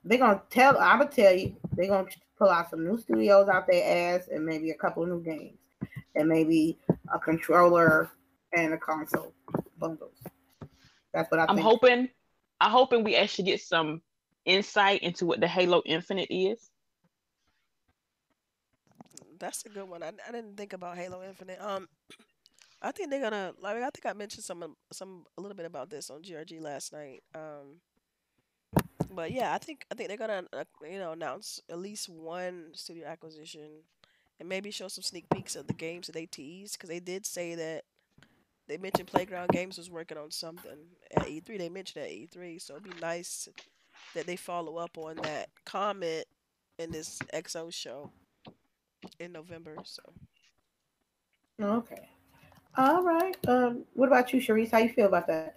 [0.04, 0.78] they're gonna tell.
[0.78, 4.46] I'm gonna tell you, they're gonna pull out some new studios out their ass, and
[4.46, 5.58] maybe a couple of new games,
[6.16, 6.78] and maybe
[7.14, 8.12] a controller
[8.56, 9.34] and a console
[9.78, 10.18] bundles.
[11.14, 11.68] That's what I I'm think.
[11.68, 12.10] hoping,
[12.62, 14.02] I'm hoping we actually get some
[14.46, 16.70] insight into what the Halo Infinite is.
[19.40, 20.04] That's a good one.
[20.04, 21.62] I, I didn't think about Halo Infinite.
[21.62, 21.88] Um,
[22.82, 23.78] I think they're gonna like.
[23.78, 27.24] I think I mentioned some some a little bit about this on GRG last night.
[27.34, 27.80] Um,
[29.12, 32.72] but yeah, I think I think they're gonna uh, you know announce at least one
[32.74, 33.84] studio acquisition,
[34.40, 37.26] and maybe show some sneak peeks of the games that they teased because they did
[37.26, 37.84] say that
[38.68, 40.78] they mentioned Playground Games was working on something
[41.16, 41.58] at E3.
[41.58, 43.48] They mentioned at E3, so it'd be nice
[44.14, 46.26] that they follow up on that comment
[46.78, 48.12] in this XO show
[49.20, 49.76] in November.
[49.84, 50.02] So
[51.62, 52.10] Okay.
[52.78, 53.36] All right.
[53.48, 54.72] Um, what about you, Sharice?
[54.72, 55.56] How you feel about that?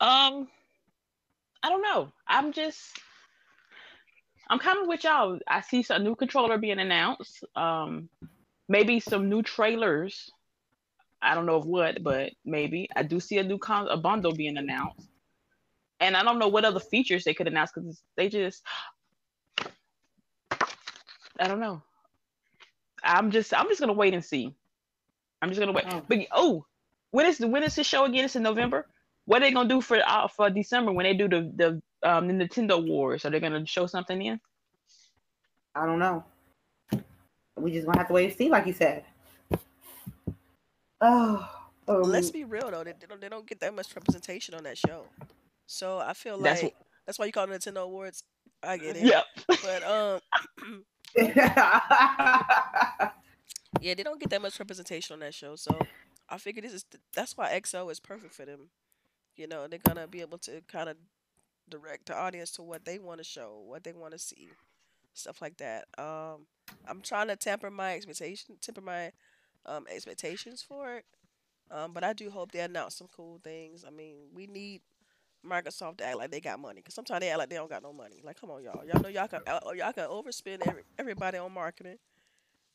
[0.00, 0.48] Um,
[1.62, 2.10] I don't know.
[2.26, 2.98] I'm just,
[4.48, 5.38] I'm kind of with y'all.
[5.46, 7.44] I see a new controller being announced.
[7.54, 8.08] Um,
[8.68, 10.30] maybe some new trailers.
[11.20, 14.34] I don't know of what, but maybe I do see a new con a bundle
[14.34, 15.08] being announced.
[16.00, 18.62] And I don't know what other features they could announce because they just,
[21.38, 21.82] I don't know.
[23.02, 24.54] I'm just, I'm just gonna wait and see.
[25.42, 25.84] I'm just gonna wait.
[25.90, 26.02] Oh.
[26.08, 26.66] But oh,
[27.10, 28.24] when is the when is the show again?
[28.24, 28.86] It's in November.
[29.26, 32.28] What are they gonna do for uh, for December when they do the the um
[32.28, 33.24] the Nintendo Wars?
[33.24, 34.40] Are they gonna show something in?
[35.74, 36.24] I don't know.
[37.56, 39.04] We just gonna have to wait and see, like you said.
[41.00, 41.46] Oh,
[41.86, 44.64] um, let's be real though, they, they don't they don't get that much representation on
[44.64, 45.04] that show.
[45.66, 46.74] So I feel That's like
[47.06, 48.24] that's why you call it Nintendo Awards.
[48.62, 49.04] I get it.
[49.04, 49.24] Yep.
[49.62, 50.20] But um,
[51.16, 53.10] yeah,
[53.80, 55.56] they don't get that much representation on that show.
[55.56, 55.76] So
[56.28, 56.84] I figure this is
[57.14, 58.70] that's why XO is perfect for them.
[59.36, 60.96] You know, they're gonna be able to kind of
[61.70, 64.48] direct the audience to what they want to show, what they want to see,
[65.14, 65.86] stuff like that.
[65.98, 66.46] Um,
[66.88, 69.12] I'm trying to temper my expectation, temper my
[69.66, 71.04] um, expectations for it.
[71.70, 73.84] Um, but I do hope they announce some cool things.
[73.86, 74.82] I mean, we need
[75.44, 77.82] Microsoft to act like they got money, cause sometimes they act like they don't got
[77.82, 78.20] no money.
[78.22, 78.84] Like, come on, y'all.
[78.86, 81.98] Y'all know y'all can uh, y'all can overspend every, everybody on marketing.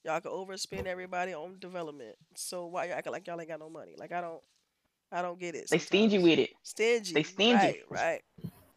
[0.05, 2.15] Y'all can overspend everybody on development.
[2.35, 3.95] So why y'all acting like y'all ain't got no money?
[3.97, 4.41] Like I don't,
[5.11, 5.69] I don't get it.
[5.69, 6.23] They stingy sometimes.
[6.23, 6.49] with it.
[6.63, 7.13] Stingy.
[7.13, 7.83] They stingy.
[7.89, 8.21] Right.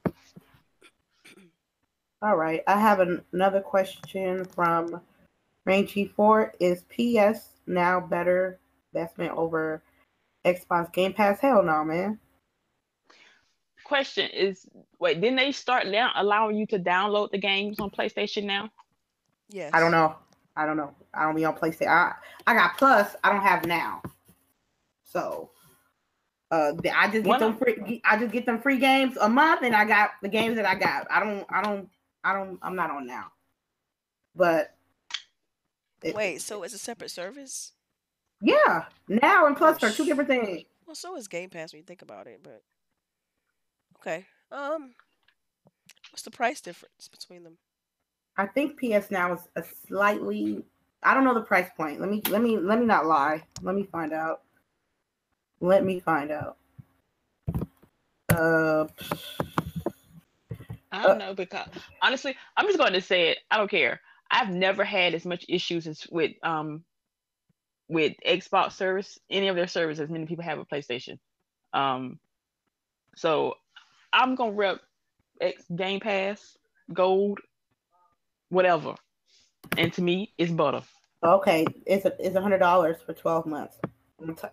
[0.06, 0.14] Right.
[2.22, 2.62] All right.
[2.66, 5.00] I have an- another question from
[5.64, 6.54] Rangy Four.
[6.60, 8.58] Is PS now better
[8.92, 9.82] investment over
[10.44, 11.40] Xbox Game Pass?
[11.40, 12.18] Hell no, man.
[13.92, 14.66] Question is,
[15.00, 18.70] wait, didn't they start now allowing you to download the games on PlayStation now?
[19.50, 19.70] Yes.
[19.74, 20.16] I don't know.
[20.56, 20.94] I don't know.
[21.12, 21.88] I don't be on PlayStation.
[21.88, 22.14] I
[22.46, 23.14] I got Plus.
[23.22, 24.00] I don't have now.
[25.04, 25.50] So,
[26.50, 28.00] uh, I just get One them free.
[28.06, 30.74] I just get them free games a month, and I got the games that I
[30.74, 31.06] got.
[31.10, 31.44] I don't.
[31.50, 31.86] I don't.
[32.24, 32.58] I don't.
[32.62, 33.26] I'm not on now.
[34.34, 34.74] But
[36.02, 36.40] it- Wait.
[36.40, 37.72] So it's a separate service?
[38.40, 40.62] yeah, now and Plus Oh, are two different things.
[40.86, 42.40] Well, so is Game Pass when you think about it.
[42.42, 42.62] But
[44.02, 44.24] okay.
[44.50, 44.94] Um,
[46.10, 47.58] what's the price difference between them?
[48.36, 50.64] I think PS now is a slightly.
[51.02, 52.00] I don't know the price point.
[52.00, 52.22] Let me.
[52.28, 52.58] Let me.
[52.58, 53.42] Let me not lie.
[53.62, 54.42] Let me find out.
[55.60, 56.56] Let me find out.
[58.28, 58.86] Uh,
[60.90, 61.66] I don't know because
[62.00, 63.38] honestly, I'm just going to say it.
[63.50, 64.00] I don't care.
[64.30, 66.84] I've never had as much issues as with um
[67.88, 71.18] with Xbox service, any of their service, as many people have with PlayStation.
[71.74, 72.18] Um,
[73.16, 73.54] so
[74.12, 74.80] I'm gonna rep
[75.40, 76.56] X Game Pass,
[76.92, 77.40] Gold,
[78.48, 78.94] whatever.
[79.76, 80.82] And to me, it's butter.
[81.22, 83.78] okay, it's a it's a hundred dollars for twelve months.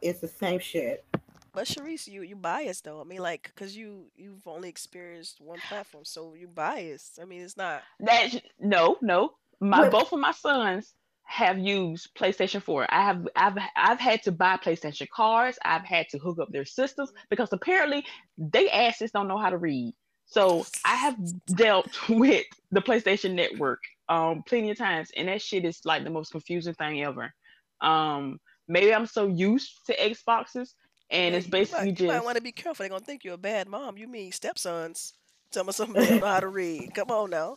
[0.02, 1.06] It's the same shit.
[1.54, 3.02] But Sharice, you you biased though.
[3.02, 7.20] I mean, like, cause you you've only experienced one platform, so you biased.
[7.22, 7.82] I mean, it's not.
[8.00, 8.30] That
[8.60, 9.32] no, no.
[9.60, 9.92] My What?
[9.92, 10.94] both of my sons
[11.30, 12.88] have used PlayStation 4.
[12.90, 15.60] I have I've I've had to buy PlayStation cards.
[15.64, 18.04] I've had to hook up their systems because apparently
[18.38, 19.94] they asses don't know how to read.
[20.26, 21.18] So I have
[21.56, 26.10] dealt with the PlayStation Network um plenty of times, and that shit is like the
[26.10, 27.32] most confusing thing ever.
[27.80, 30.74] Um, maybe I'm so used to Xboxes,
[31.12, 32.84] and it's basically you might, you might just want to be careful.
[32.84, 34.00] They're gonna think you're a bad mom.
[34.00, 35.14] You mean stepsons?
[35.52, 36.96] Tell me something they don't know how to read.
[36.96, 37.56] Come on now.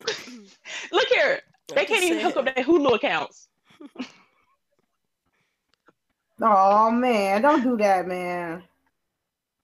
[0.92, 1.40] look here.
[1.74, 2.54] They can't even hook up saying.
[2.56, 3.48] their Hulu accounts.
[6.40, 8.62] Oh man, don't do that, man.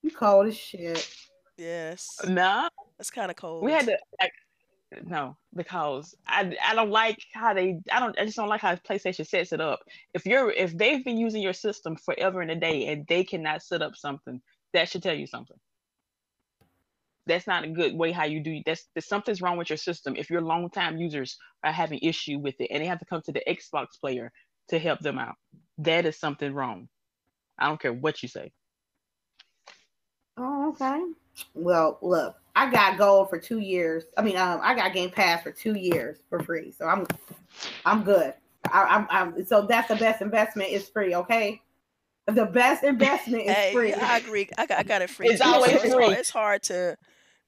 [0.03, 1.07] You cold as shit.
[1.59, 3.63] Yes, Nah, that's kind of cold.
[3.63, 4.33] we had to like
[5.05, 8.75] no because I I don't like how they I don't I just don't like how
[8.77, 9.81] PlayStation sets it up.
[10.15, 13.63] If you're if they've been using your system forever and a day and they cannot
[13.63, 14.41] set up something,
[14.73, 15.59] that should tell you something.
[17.27, 20.31] That's not a good way how you do that's, something's wrong with your system if
[20.31, 23.33] your long time users are having issue with it and they have to come to
[23.33, 24.33] the xbox player
[24.69, 25.35] to help them out
[25.79, 26.89] that is something wrong
[27.59, 28.51] i don't care what you say
[30.37, 31.03] Oh, okay.
[31.55, 34.05] Well, look, I got gold for two years.
[34.17, 37.07] I mean, um, I got Game Pass for two years for free, so I'm,
[37.85, 38.35] I'm good.
[38.71, 41.15] I, I'm, I'm, so that's the best investment is free.
[41.15, 41.61] Okay,
[42.35, 43.95] the best investment is Hey, free.
[43.95, 44.49] I agree.
[44.59, 45.29] I got I got it free.
[45.29, 46.05] It's too, so always it's, free.
[46.07, 46.97] hard, it's hard to.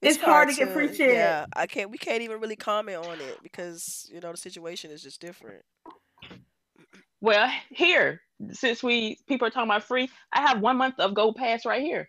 [0.03, 1.15] It's hard to get free shit.
[1.15, 1.91] Yeah, I can't.
[1.91, 5.63] We can't even really comment on it because you know the situation is just different.
[7.21, 8.21] well here
[8.53, 11.83] since we people are talking about free i have one month of gold pass right
[11.83, 12.09] here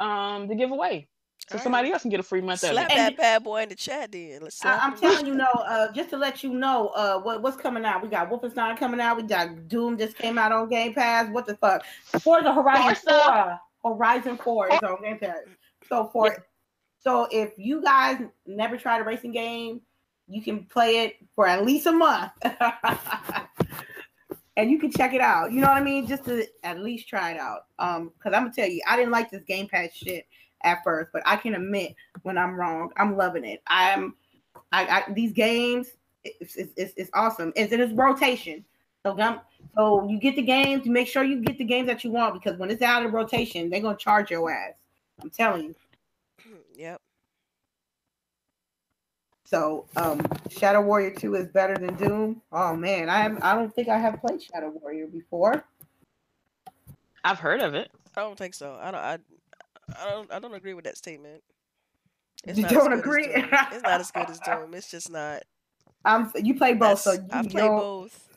[0.00, 1.08] um to give away
[1.48, 1.62] so Alright.
[1.64, 3.74] somebody else can get a free month of Slap it that bad boy in the
[3.74, 4.40] chat, then.
[4.42, 5.46] Let's slap I, I'm telling you, no.
[5.46, 8.00] Uh, just to let you know, uh, what what's coming out?
[8.00, 9.16] We got Wolfenstein coming out.
[9.16, 11.28] We got Doom just came out on Game Pass.
[11.30, 11.84] What the fuck?
[12.20, 13.60] Forza Horizon Forza.
[13.82, 13.94] Four.
[13.96, 15.38] Horizon Four is on Game Pass.
[15.88, 16.46] So for
[17.00, 19.80] so if you guys never tried a racing game,
[20.28, 22.30] you can play it for at least a month.
[24.54, 25.50] And you can check it out.
[25.50, 26.06] You know what I mean?
[26.06, 27.60] Just to at least try it out.
[27.78, 30.26] Um, because I'm gonna tell you, I didn't like this Game Pass shit
[30.64, 32.90] at first, but I can admit when I'm wrong.
[32.96, 33.62] I'm loving it.
[33.66, 34.14] I'm
[34.72, 35.88] I, I these games
[36.24, 37.52] it's, it's, it's, it's awesome.
[37.56, 38.64] It's, it is rotation.
[39.04, 39.16] So
[39.74, 42.34] so you get the games, you make sure you get the games that you want
[42.34, 44.74] because when it's out of rotation, they're gonna charge your ass.
[45.20, 45.74] I'm telling you.
[46.74, 46.96] Yep.
[49.44, 52.40] So um Shadow Warrior 2 is better than Doom.
[52.50, 55.64] Oh man, I am I don't think I have played Shadow Warrior before.
[57.24, 58.78] i've heard of it I don't think so.
[58.80, 59.00] I don't.
[59.00, 59.18] I,
[59.96, 60.32] I don't.
[60.32, 61.42] I don't agree with that statement.
[62.44, 63.26] It's You don't agree?
[63.26, 64.74] It's not as good as Doom.
[64.74, 65.42] It's just not.
[66.04, 66.30] I'm.
[66.36, 68.28] you play both, so you I've played both.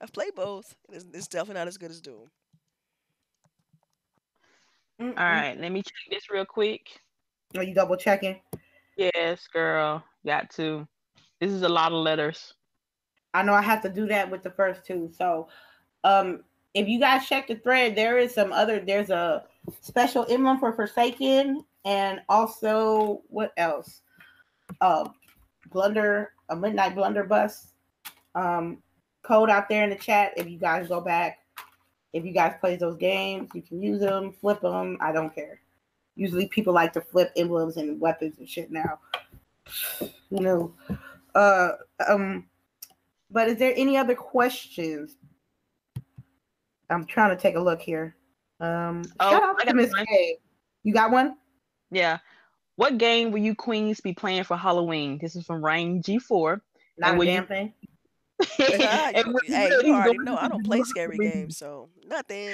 [0.00, 0.74] I've played both.
[0.90, 2.28] It's, it's definitely not as good as Doom.
[5.00, 5.18] Mm-mm.
[5.18, 6.86] all right let me check this real quick
[7.56, 8.38] Are you double checking?
[8.96, 10.86] yes girl got to
[11.40, 12.54] this is a lot of letters
[13.34, 15.10] I know I have to do that with the first two.
[15.16, 15.48] So,
[16.04, 16.40] um,
[16.74, 18.80] if you guys check the thread, there is some other.
[18.80, 19.44] There's a
[19.80, 24.02] special emblem for Forsaken, and also what else?
[24.80, 25.08] Uh,
[25.70, 27.68] blunder, a midnight blunderbuss.
[28.34, 28.82] Um,
[29.22, 30.32] code out there in the chat.
[30.36, 31.38] If you guys go back,
[32.12, 34.98] if you guys play those games, you can use them, flip them.
[35.00, 35.60] I don't care.
[36.14, 38.98] Usually, people like to flip emblems and weapons and shit now.
[40.00, 40.74] You know,
[41.34, 41.72] uh,
[42.08, 42.46] um.
[43.30, 45.16] But is there any other questions?
[46.90, 48.14] I'm trying to take a look here.
[48.62, 49.92] Um, Oh, shout out I to Miss.
[49.92, 50.38] K.
[50.84, 51.36] You got one?
[51.90, 52.18] yeah
[52.76, 56.58] what game will you queens be playing for halloween this is from rain g4
[56.96, 57.72] Not And a will you- damn thing.
[58.58, 62.50] And you, hey, really you already know I don't play scary games, so nothing.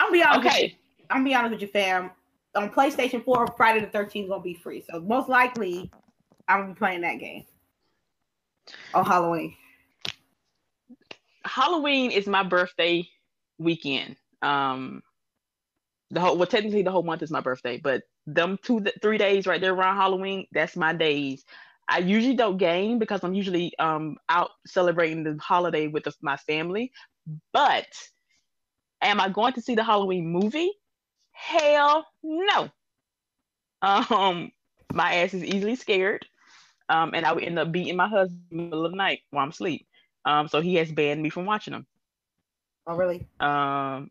[0.00, 0.44] I'm be honest.
[0.44, 0.66] With you.
[0.66, 0.78] okay
[1.10, 2.10] I'm be honest with you, fam.
[2.56, 4.82] On PlayStation 4, Friday the 13th is gonna be free.
[4.90, 5.90] So most likely,
[6.48, 7.44] I'm gonna be playing that game
[8.94, 9.54] on Halloween.
[11.44, 13.06] Halloween is my birthday
[13.58, 14.16] weekend.
[14.42, 15.02] Um,
[16.10, 19.18] the whole well, technically the whole month is my birthday, but them two th- three
[19.18, 21.44] days right there around Halloween, that's my days.
[21.88, 26.36] I usually don't game because I'm usually um out celebrating the holiday with the, my
[26.36, 26.92] family.
[27.52, 27.86] But
[29.02, 30.70] am I going to see the Halloween movie?
[31.32, 32.70] Hell no.
[33.82, 34.50] Um,
[34.92, 36.26] my ass is easily scared.
[36.88, 39.20] Um, and I would end up beating my husband in the middle of the night
[39.30, 39.86] while I'm asleep.
[40.24, 41.86] Um, so he has banned me from watching them.
[42.86, 43.26] Oh, really?
[43.40, 44.10] Um,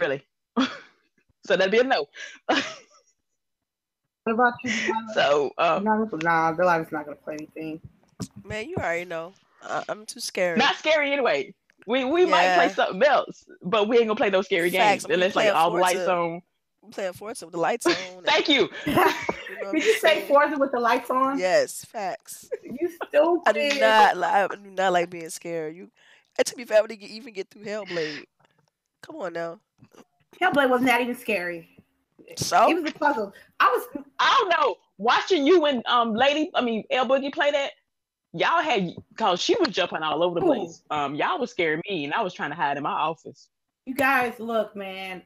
[0.00, 0.22] really.
[1.46, 2.06] so that'd be a no.
[4.26, 4.72] What about you?
[4.72, 5.14] Delilah?
[5.14, 7.80] so um, nah, nah, Delilah's not gonna play anything.
[8.42, 9.34] Man, you already know.
[9.62, 10.58] Uh, I'm too scared.
[10.58, 11.54] not scary anyway.
[11.86, 15.04] We we might play something else, but we ain't gonna play those scary Facts.
[15.04, 16.12] games unless like all the lights Forza.
[16.12, 16.42] on.
[16.82, 17.94] I'm playing Forza with the lights on.
[18.24, 18.68] Thank you.
[18.84, 19.04] you know
[19.60, 20.26] Did I'm you say?
[20.26, 21.38] Forza with the lights on?
[21.38, 22.50] Yes, facts.
[22.64, 23.42] You stupid.
[23.46, 24.16] I do not.
[24.16, 25.76] li- I do not like being scared.
[25.76, 25.88] You.
[26.36, 28.24] It took me forever to get, even get through Hellblade.
[29.02, 29.60] Come on now.
[30.40, 31.68] Hellblade was not that even scary.
[32.36, 33.32] So It was a puzzle.
[33.60, 34.76] I was I don't know.
[34.98, 37.72] Watching you and um lady, I mean El Boogie play that,
[38.32, 40.54] y'all had cause she was jumping all over the Ooh.
[40.54, 40.82] place.
[40.90, 43.48] Um, y'all was scaring me, and I was trying to hide in my office.
[43.86, 45.22] You guys, look, man.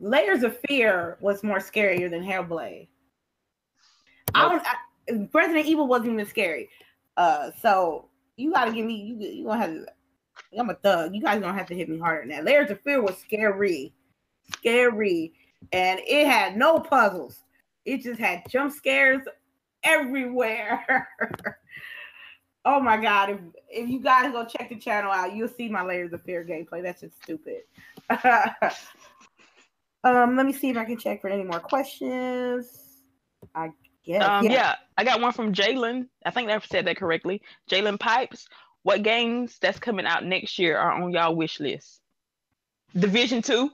[0.00, 2.88] Layers of Fear was more scarier than Hellblade.
[4.34, 4.62] I don't.
[4.64, 6.68] I, Resident Evil wasn't even scary.
[7.16, 8.94] Uh, so you gotta give me.
[8.94, 9.86] You you gonna have to.
[10.56, 11.14] I'm a thug.
[11.14, 12.44] You guys gonna have to hit me harder than that.
[12.44, 13.92] Layers of Fear was scary,
[14.56, 15.32] scary,
[15.72, 17.44] and it had no puzzles.
[17.84, 19.22] It just had jump scares
[19.82, 21.08] everywhere.
[22.64, 23.30] oh my god!
[23.30, 26.44] If if you guys go check the channel out, you'll see my Layers of Fear
[26.44, 26.82] gameplay.
[26.82, 27.62] That's just stupid.
[30.04, 32.66] um, let me see if I can check for any more questions.
[33.54, 33.70] I
[34.04, 34.24] guess.
[34.24, 34.52] Um, yeah.
[34.52, 34.74] yeah.
[34.96, 36.08] I got one from Jalen.
[36.24, 37.42] I think I said that correctly.
[37.70, 38.48] Jalen Pipes.
[38.88, 42.00] What games that's coming out next year are on y'all wish list?
[42.98, 43.70] Division two.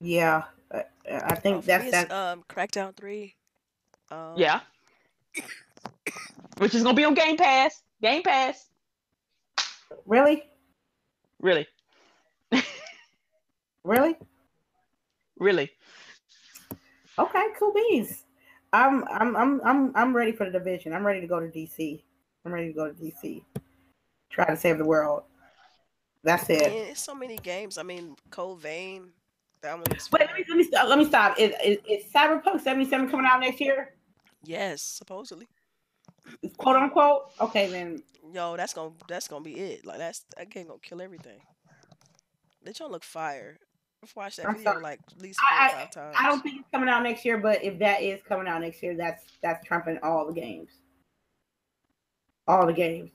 [0.00, 0.44] Yeah.
[0.72, 2.12] I Oh, think for that's that.
[2.12, 3.34] um, Crackdown Three.
[4.12, 4.60] Um, Yeah.
[6.58, 7.82] Which is gonna be on Game Pass.
[8.00, 8.70] Game Pass.
[10.06, 10.44] really,
[11.40, 11.66] Really,
[13.84, 14.14] really.
[15.36, 15.72] really.
[17.18, 18.22] Okay, cool beans.
[18.72, 20.92] I'm I'm I'm I'm I'm ready for the division.
[20.92, 22.00] I'm ready to go to DC.
[22.46, 23.42] I'm ready to go to DC.
[24.34, 25.22] Try to save the world.
[26.24, 26.62] That's it.
[26.62, 27.78] it's so many games.
[27.78, 29.10] I mean, Code Vein.
[29.62, 30.88] That one Wait, let me let me stop.
[30.88, 31.38] Let me stop.
[31.38, 33.94] Is, is, is Cyberpunk 77 coming out next year?
[34.42, 35.48] Yes, supposedly.
[36.58, 37.30] Quote unquote.
[37.40, 38.02] Okay, then.
[38.32, 39.86] Yo, that's gonna that's gonna be it.
[39.86, 41.40] Like that's that game gonna kill everything.
[42.62, 43.58] They y'all look fire.
[44.02, 44.82] I've watched that I'm video sorry.
[44.82, 46.16] like at least four I- or five times.
[46.18, 48.82] I don't think it's coming out next year, but if that is coming out next
[48.82, 50.70] year, that's that's trumping all the games.
[52.46, 53.10] All the games.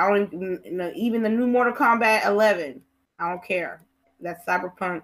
[0.00, 2.80] I don't even even the new Mortal Kombat 11.
[3.18, 3.82] I don't care.
[4.18, 5.02] That's Cyberpunk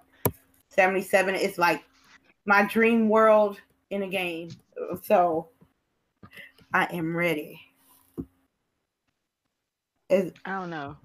[0.71, 1.35] 77.
[1.35, 1.85] It's like
[2.47, 4.49] my dream world in a game.
[5.03, 5.49] So
[6.73, 7.61] I am ready.
[10.09, 10.97] Is I don't know.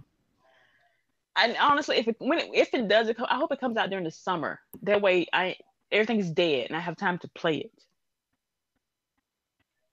[1.36, 3.89] And honestly, if it when it, if it does, it I hope it comes out
[3.89, 4.62] during the summer.
[4.84, 5.58] That way, I
[5.92, 7.84] everything is dead and I have time to play it.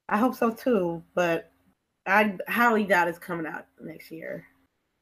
[0.08, 1.50] I hope so too, but
[2.08, 4.46] I highly doubt it's coming out next year.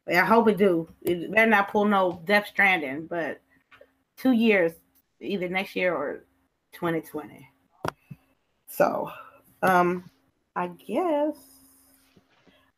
[0.09, 0.89] I hope it do.
[1.03, 3.41] It better not pull no Death Stranding, but
[4.17, 4.73] two years,
[5.21, 6.25] either next year or
[6.73, 7.49] 2020.
[8.69, 9.11] So,
[9.63, 10.11] um,
[10.55, 11.37] I guess.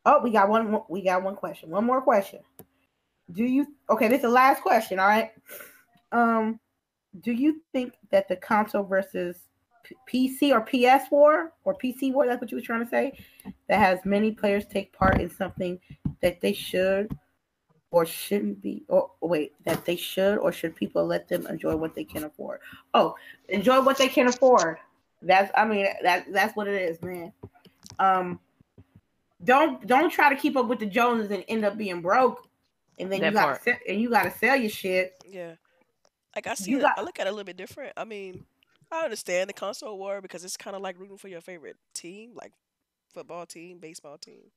[0.04, 0.70] Oh, we got one.
[0.70, 1.70] more- We got one question.
[1.70, 2.40] One more question.
[3.32, 3.66] Do you?
[3.90, 4.98] Okay, this is the last question.
[4.98, 5.32] All right.
[6.12, 6.60] Um,
[7.20, 9.47] do you think that the console versus
[10.10, 12.26] PC or PS war or PC war?
[12.26, 13.18] That's what you were trying to say.
[13.68, 15.78] That has many players take part in something
[16.20, 17.16] that they should
[17.90, 18.84] or shouldn't be.
[18.88, 22.60] Or wait, that they should or should people let them enjoy what they can afford?
[22.94, 23.14] Oh,
[23.48, 24.78] enjoy what they can afford.
[25.22, 27.32] That's I mean that that's what it is, man.
[27.98, 28.38] Um,
[29.44, 32.46] don't don't try to keep up with the Joneses and end up being broke,
[32.98, 35.22] and then That you got to and you got to sell your shit.
[35.28, 35.54] Yeah.
[36.36, 37.92] Like I see You got- I look at it a little bit different.
[37.96, 38.44] I mean,
[38.90, 42.32] I understand the console war because it's kind of like rooting for your favorite team,
[42.34, 42.52] like
[43.12, 44.50] football team, baseball team.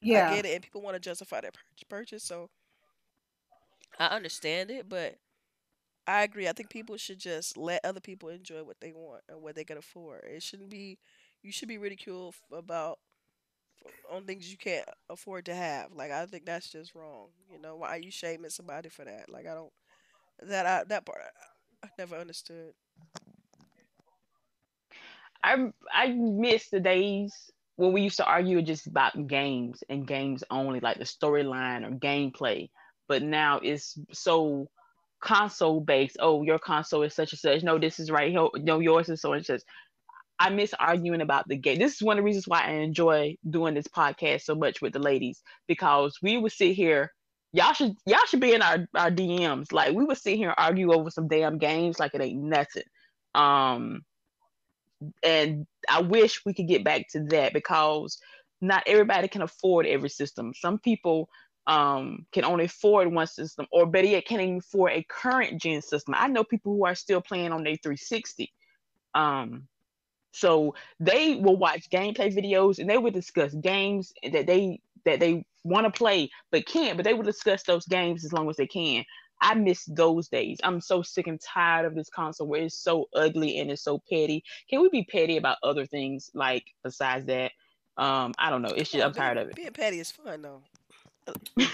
[0.00, 1.52] Yeah, I get it, and people want to justify their
[1.88, 2.50] purchase, so
[3.98, 4.88] I understand it.
[4.88, 5.16] But
[6.06, 6.48] I agree.
[6.48, 9.64] I think people should just let other people enjoy what they want and what they
[9.64, 10.24] can afford.
[10.24, 10.98] It shouldn't be.
[11.42, 12.98] You should be ridiculed about
[14.10, 15.92] on things you can't afford to have.
[15.92, 17.28] Like I think that's just wrong.
[17.52, 19.28] You know, why are you shaming somebody for that?
[19.30, 19.72] Like I don't.
[20.42, 21.20] That I that part
[21.82, 22.72] I, I never understood.
[25.42, 27.34] I I miss the days
[27.76, 31.92] when we used to argue just about games and games only, like the storyline or
[31.92, 32.68] gameplay.
[33.06, 34.68] But now it's so
[35.20, 36.16] console based.
[36.20, 37.62] Oh, your console is such and such.
[37.62, 38.48] No, this is right here.
[38.56, 39.62] No, yours is so and such.
[40.40, 41.78] I miss arguing about the game.
[41.78, 44.92] This is one of the reasons why I enjoy doing this podcast so much with
[44.92, 47.12] the ladies because we would sit here.
[47.52, 49.72] Y'all should y'all should be in our, our DMs.
[49.72, 52.82] Like we would sit here and argue over some damn games like it ain't nothing.
[53.34, 54.02] Um,
[55.22, 58.18] and I wish we could get back to that because
[58.60, 60.52] not everybody can afford every system.
[60.54, 61.28] Some people
[61.66, 65.82] um, can only afford one system, or better yet, can't even afford a current gen
[65.82, 66.14] system.
[66.16, 68.52] I know people who are still playing on their 360.
[69.14, 69.68] Um,
[70.32, 75.44] so they will watch gameplay videos and they will discuss games that they that they
[75.64, 78.66] want to play but can't, but they will discuss those games as long as they
[78.66, 79.04] can.
[79.40, 80.58] I miss those days.
[80.62, 84.02] I'm so sick and tired of this console where it's so ugly and it's so
[84.10, 84.44] petty.
[84.68, 87.52] Can we be petty about other things like besides that?
[87.96, 88.72] Um, I don't know.
[88.76, 89.56] It's just I'm tired of it.
[89.56, 90.62] Being petty is fun though.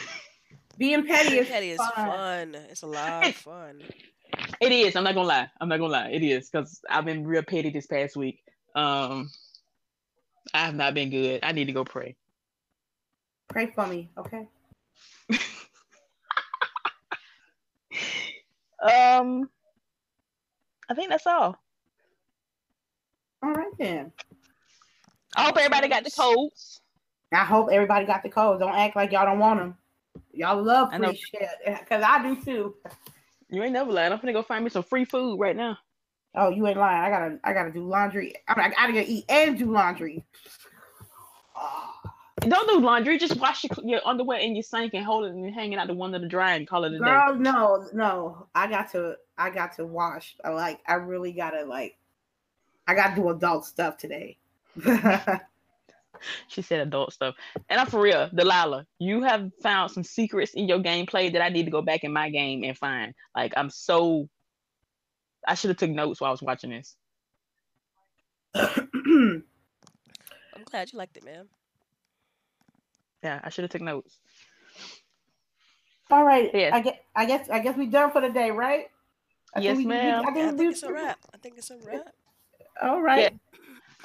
[0.79, 1.93] being petty Being is petty is fun.
[1.95, 2.55] fun.
[2.71, 3.83] It's a lot of fun.
[4.61, 4.97] It is.
[4.97, 5.49] I'm not gonna lie.
[5.61, 6.09] I'm not gonna lie.
[6.09, 8.41] It is because I've been real petty this past week.
[8.75, 9.31] Um,
[10.53, 11.41] I have not been good.
[11.45, 12.17] I need to go pray.
[13.49, 14.47] Pray for me, okay?
[18.85, 19.49] Um,
[20.89, 21.57] I think that's all.
[23.43, 24.13] All right then.
[25.37, 26.81] I hope everybody got the codes.
[27.33, 28.61] I hope everybody got the codes.
[28.61, 29.77] Don't act like y'all don't want them.
[30.33, 31.09] Y'all love I know.
[31.09, 31.49] free shit,
[31.89, 32.75] cause I do too.
[33.51, 34.13] You ain't never lying.
[34.13, 35.79] I'm gonna go find me some free food right now.
[36.37, 37.03] Oh, you ain't lying.
[37.03, 38.35] I gotta, I gotta do laundry.
[38.49, 40.25] I, mean, I gotta eat and do laundry.
[42.41, 43.19] Don't do laundry.
[43.19, 45.87] Just wash your, your underwear in your sink and hold it and hang it out
[45.87, 47.05] the one of the dry and call it a day.
[47.05, 48.49] Girl, no, no.
[48.55, 50.37] I got to, I got to wash.
[50.45, 51.97] I like, I really gotta like
[52.87, 54.37] I got to do adult stuff today.
[56.49, 57.35] she said adult stuff.
[57.69, 61.49] And I'm for real, Delilah, you have found some secrets in your gameplay that I
[61.49, 63.15] need to go back in my game and find.
[63.35, 64.29] Like I'm so
[65.47, 66.97] I should have took notes while I was watching this.
[68.55, 69.45] I'm
[70.65, 71.49] glad you liked it, man.
[73.25, 74.19] Yeah, I should have took notes.
[76.11, 76.51] All right.
[76.53, 76.71] Yeah.
[76.75, 78.87] I guess I guess I guess we done for the day, right?
[79.57, 80.25] I yes, we, ma'am.
[80.27, 81.19] We, I, think, I think it's a wrap.
[81.33, 82.15] I think it's a wrap.
[82.83, 83.33] All right.
[83.33, 83.59] Yeah.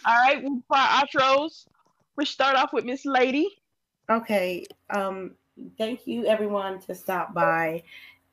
[0.06, 0.42] All right.
[0.68, 1.68] For our outros,
[2.16, 3.62] we start off with Miss Lady.
[4.10, 4.66] Okay.
[4.90, 5.32] Um.
[5.78, 7.84] Thank you, everyone, to stop by,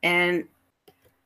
[0.04, 0.44] and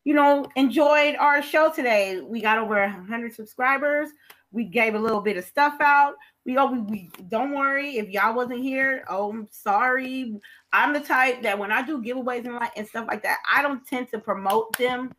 [0.04, 2.22] you know, enjoyed our show today.
[2.22, 4.08] We got over 100 subscribers.
[4.53, 6.14] We gave a little bit of stuff out.
[6.44, 9.05] We oh, we, we don't worry if y'all wasn't here.
[9.09, 10.34] Oh, I'm sorry.
[10.72, 13.62] I'm the type that when I do giveaways and like and stuff like that, I
[13.62, 15.12] don't tend to promote them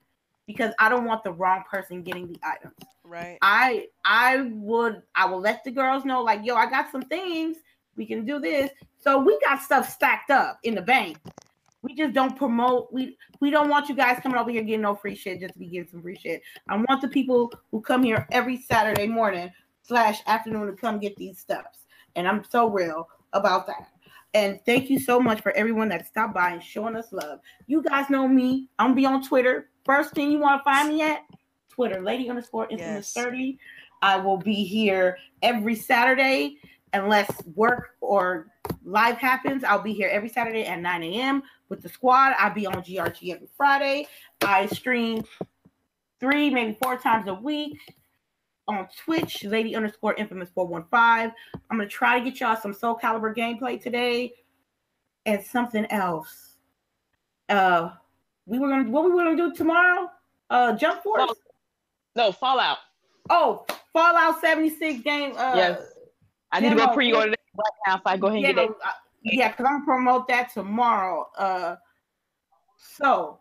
[0.47, 2.75] because I don't want the wrong person getting the items.
[3.03, 3.38] Right.
[3.41, 7.57] I I would I will let the girls know like, yo, I got some things.
[7.95, 8.71] We can do this.
[8.97, 11.17] So we got stuff stacked up in the bank.
[11.84, 12.91] We just don't promote.
[12.93, 15.59] We we don't want you guys coming over here getting no free shit just to
[15.59, 16.41] be getting some free shit.
[16.69, 19.51] I want the people who come here every Saturday morning
[19.82, 21.86] slash afternoon to come get these stuffs.
[22.15, 23.88] And I'm so real about that.
[24.34, 27.39] And thank you so much for everyone that stopped by and showing us love.
[27.67, 28.69] You guys know me.
[28.79, 29.69] I'm gonna be on Twitter.
[29.84, 31.23] First thing you want to find me at
[31.69, 33.25] Twitter, lady underscore infamous yes.
[33.25, 33.57] 30.
[34.01, 36.57] I will be here every Saturday
[36.93, 38.47] unless work or
[38.83, 39.63] live happens.
[39.63, 41.43] I'll be here every Saturday at 9 a.m.
[41.69, 42.35] with the squad.
[42.37, 44.07] I'll be on GRG every Friday.
[44.41, 45.23] I stream
[46.19, 47.79] three, maybe four times a week
[48.67, 51.33] on Twitch, lady underscore infamous 415.
[51.69, 54.33] I'm gonna try to get y'all some Soul Calibur gameplay today
[55.25, 56.55] and something else.
[57.49, 57.91] Uh
[58.45, 60.09] we were gonna what we were gonna do tomorrow?
[60.49, 61.33] Uh Jump Force?
[62.15, 62.77] No, no Fallout.
[63.29, 65.33] Oh, Fallout 76 game.
[65.35, 65.81] Uh yes.
[66.51, 68.63] I need to go pre-order that right now if I go ahead and yeah, get
[68.63, 68.77] it.
[68.85, 68.91] Uh,
[69.23, 71.29] yeah, because I'm gonna promote that tomorrow.
[71.37, 71.75] Uh
[72.77, 73.39] so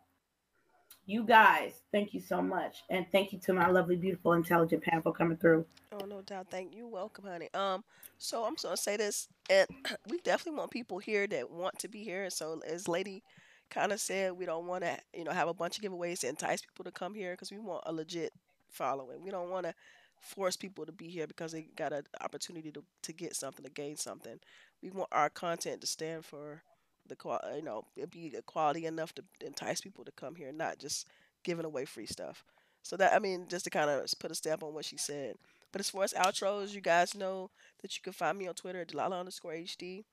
[1.10, 2.84] you guys, thank you so much.
[2.88, 5.66] And thank you to my lovely, beautiful, intelligent Pam for coming through.
[5.92, 6.46] Oh, no doubt.
[6.50, 6.86] Thank you.
[6.86, 7.48] Welcome, honey.
[7.52, 7.82] Um,
[8.16, 9.66] so I'm just gonna say this, and
[10.08, 12.30] we definitely want people here that want to be here.
[12.30, 13.24] So as Lady
[13.70, 16.28] kind of said, we don't want to, you know, have a bunch of giveaways to
[16.28, 18.32] entice people to come here because we want a legit
[18.68, 19.20] following.
[19.20, 19.74] We don't want to
[20.20, 23.70] force people to be here because they got an opportunity to, to get something, to
[23.70, 24.38] gain something.
[24.82, 26.62] We want our content to stand for
[27.08, 31.06] the quality, you know, be quality enough to entice people to come here, not just
[31.42, 32.44] giving away free stuff.
[32.82, 35.36] So that I mean, just to kind of put a stamp on what she said.
[35.72, 37.50] But as far as outros, you guys know
[37.82, 40.04] that you can find me on Twitter at Delilah underscore HD.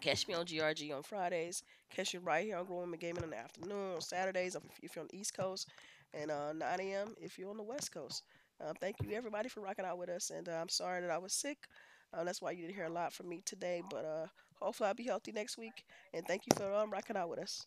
[0.00, 1.62] Catch me on GRG on Fridays.
[1.90, 5.02] Catch me right here on Grown Women Gaming in the afternoon on Saturdays if you're
[5.02, 5.68] on the East Coast,
[6.14, 7.14] and uh, 9 a.m.
[7.20, 8.22] if you're on the West Coast.
[8.60, 11.18] Um, thank you everybody for rocking out with us, and uh, I'm sorry that I
[11.18, 11.58] was sick.
[12.12, 14.26] Uh, that's why you didn't hear a lot from me today, but uh,
[14.60, 15.84] hopefully I'll be healthy next week.
[16.12, 17.66] And thank you for um, rocking out with us.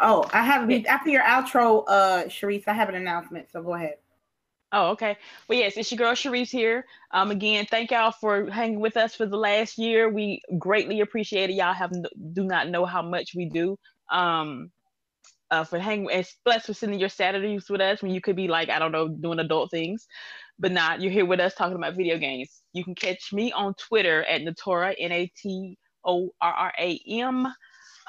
[0.00, 3.50] Oh, I have after your outro, uh, Sharice, I have an announcement.
[3.52, 3.94] So go ahead.
[4.72, 5.16] Oh, okay.
[5.48, 6.84] Well, yes, it's your girl Sharice here.
[7.10, 10.08] Um, again, thank y'all for hanging with us for the last year.
[10.08, 11.54] We greatly appreciate it.
[11.54, 11.92] Y'all have
[12.32, 13.76] do not know how much we do.
[14.10, 14.70] Um,
[15.50, 16.26] uh, for hanging and
[16.62, 19.40] for spending your Saturdays with us when you could be like I don't know doing
[19.40, 20.06] adult things,
[20.58, 22.62] but not you're here with us talking about video games.
[22.72, 27.00] You can catch me on Twitter at Natora N A T O R R A
[27.08, 27.48] M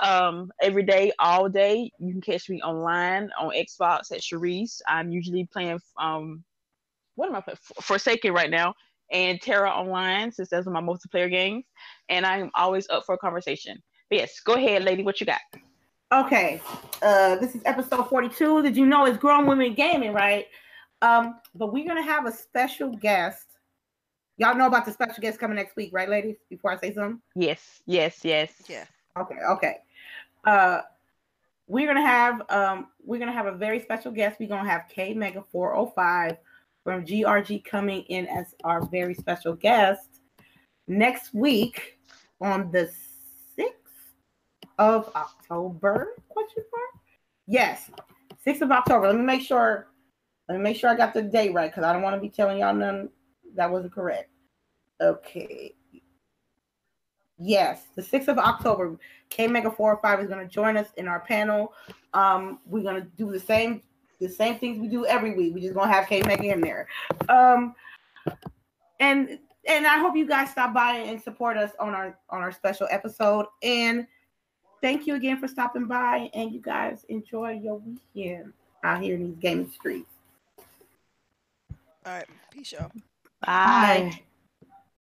[0.02, 1.92] um, every day, all day.
[2.00, 4.82] You can catch me online on Xbox at Sharice.
[4.88, 6.44] I'm usually playing um,
[7.16, 7.58] what am I playing?
[7.82, 8.74] Forsaken right now,
[9.12, 11.66] and TERA Online since those are my multiplayer games.
[12.10, 13.82] And I'm always up for a conversation.
[14.10, 15.04] But yes, go ahead, lady.
[15.04, 15.40] What you got?
[16.12, 16.62] Okay,
[17.02, 18.64] uh, this is episode 42.
[18.64, 20.48] Did you know it's Grown Women Gaming, right?
[21.02, 23.48] Um, but we're gonna have a special guest.
[24.38, 26.38] Y'all know about the special guest coming next week, right, ladies?
[26.50, 27.22] Before I say something.
[27.36, 28.52] Yes, yes, yes.
[28.68, 28.86] Yeah.
[29.18, 29.78] Okay, okay
[30.46, 30.82] uh,
[31.68, 34.40] we're gonna have um, we're gonna have a very special guest.
[34.40, 36.38] We're gonna have K Mega 405
[36.84, 40.22] from GRG coming in as our very special guest
[40.88, 42.00] next week
[42.42, 43.11] on the 6th
[44.78, 46.14] of October.
[46.30, 47.04] Question mark?
[47.48, 47.90] Yes,
[48.46, 49.08] 6th of October.
[49.08, 49.88] Let me make sure.
[50.48, 52.30] Let me make sure I got the date right because I don't want to be
[52.30, 53.10] telling y'all none
[53.56, 54.30] that wasn't correct.
[55.00, 55.74] Okay.
[57.38, 58.98] Yes, the 6th of October,
[59.30, 61.74] K Mega 405 is going to join us in our panel.
[62.14, 63.82] Um, we're going to do the same
[64.20, 65.52] the same things we do every week.
[65.56, 66.88] We're just going to have K Mega in there.
[67.30, 67.74] Um,
[69.00, 72.52] and and I hope you guys stop by and support us on our on our
[72.52, 73.48] special episode.
[73.64, 74.06] And
[74.82, 76.30] thank you again for stopping by.
[76.34, 78.54] And you guys enjoy your weekend
[78.84, 80.12] out here in these gaming streets.
[82.06, 82.26] All right.
[82.52, 82.92] Peace, y'all.
[83.42, 84.10] Bye.
[84.12, 84.22] Bye.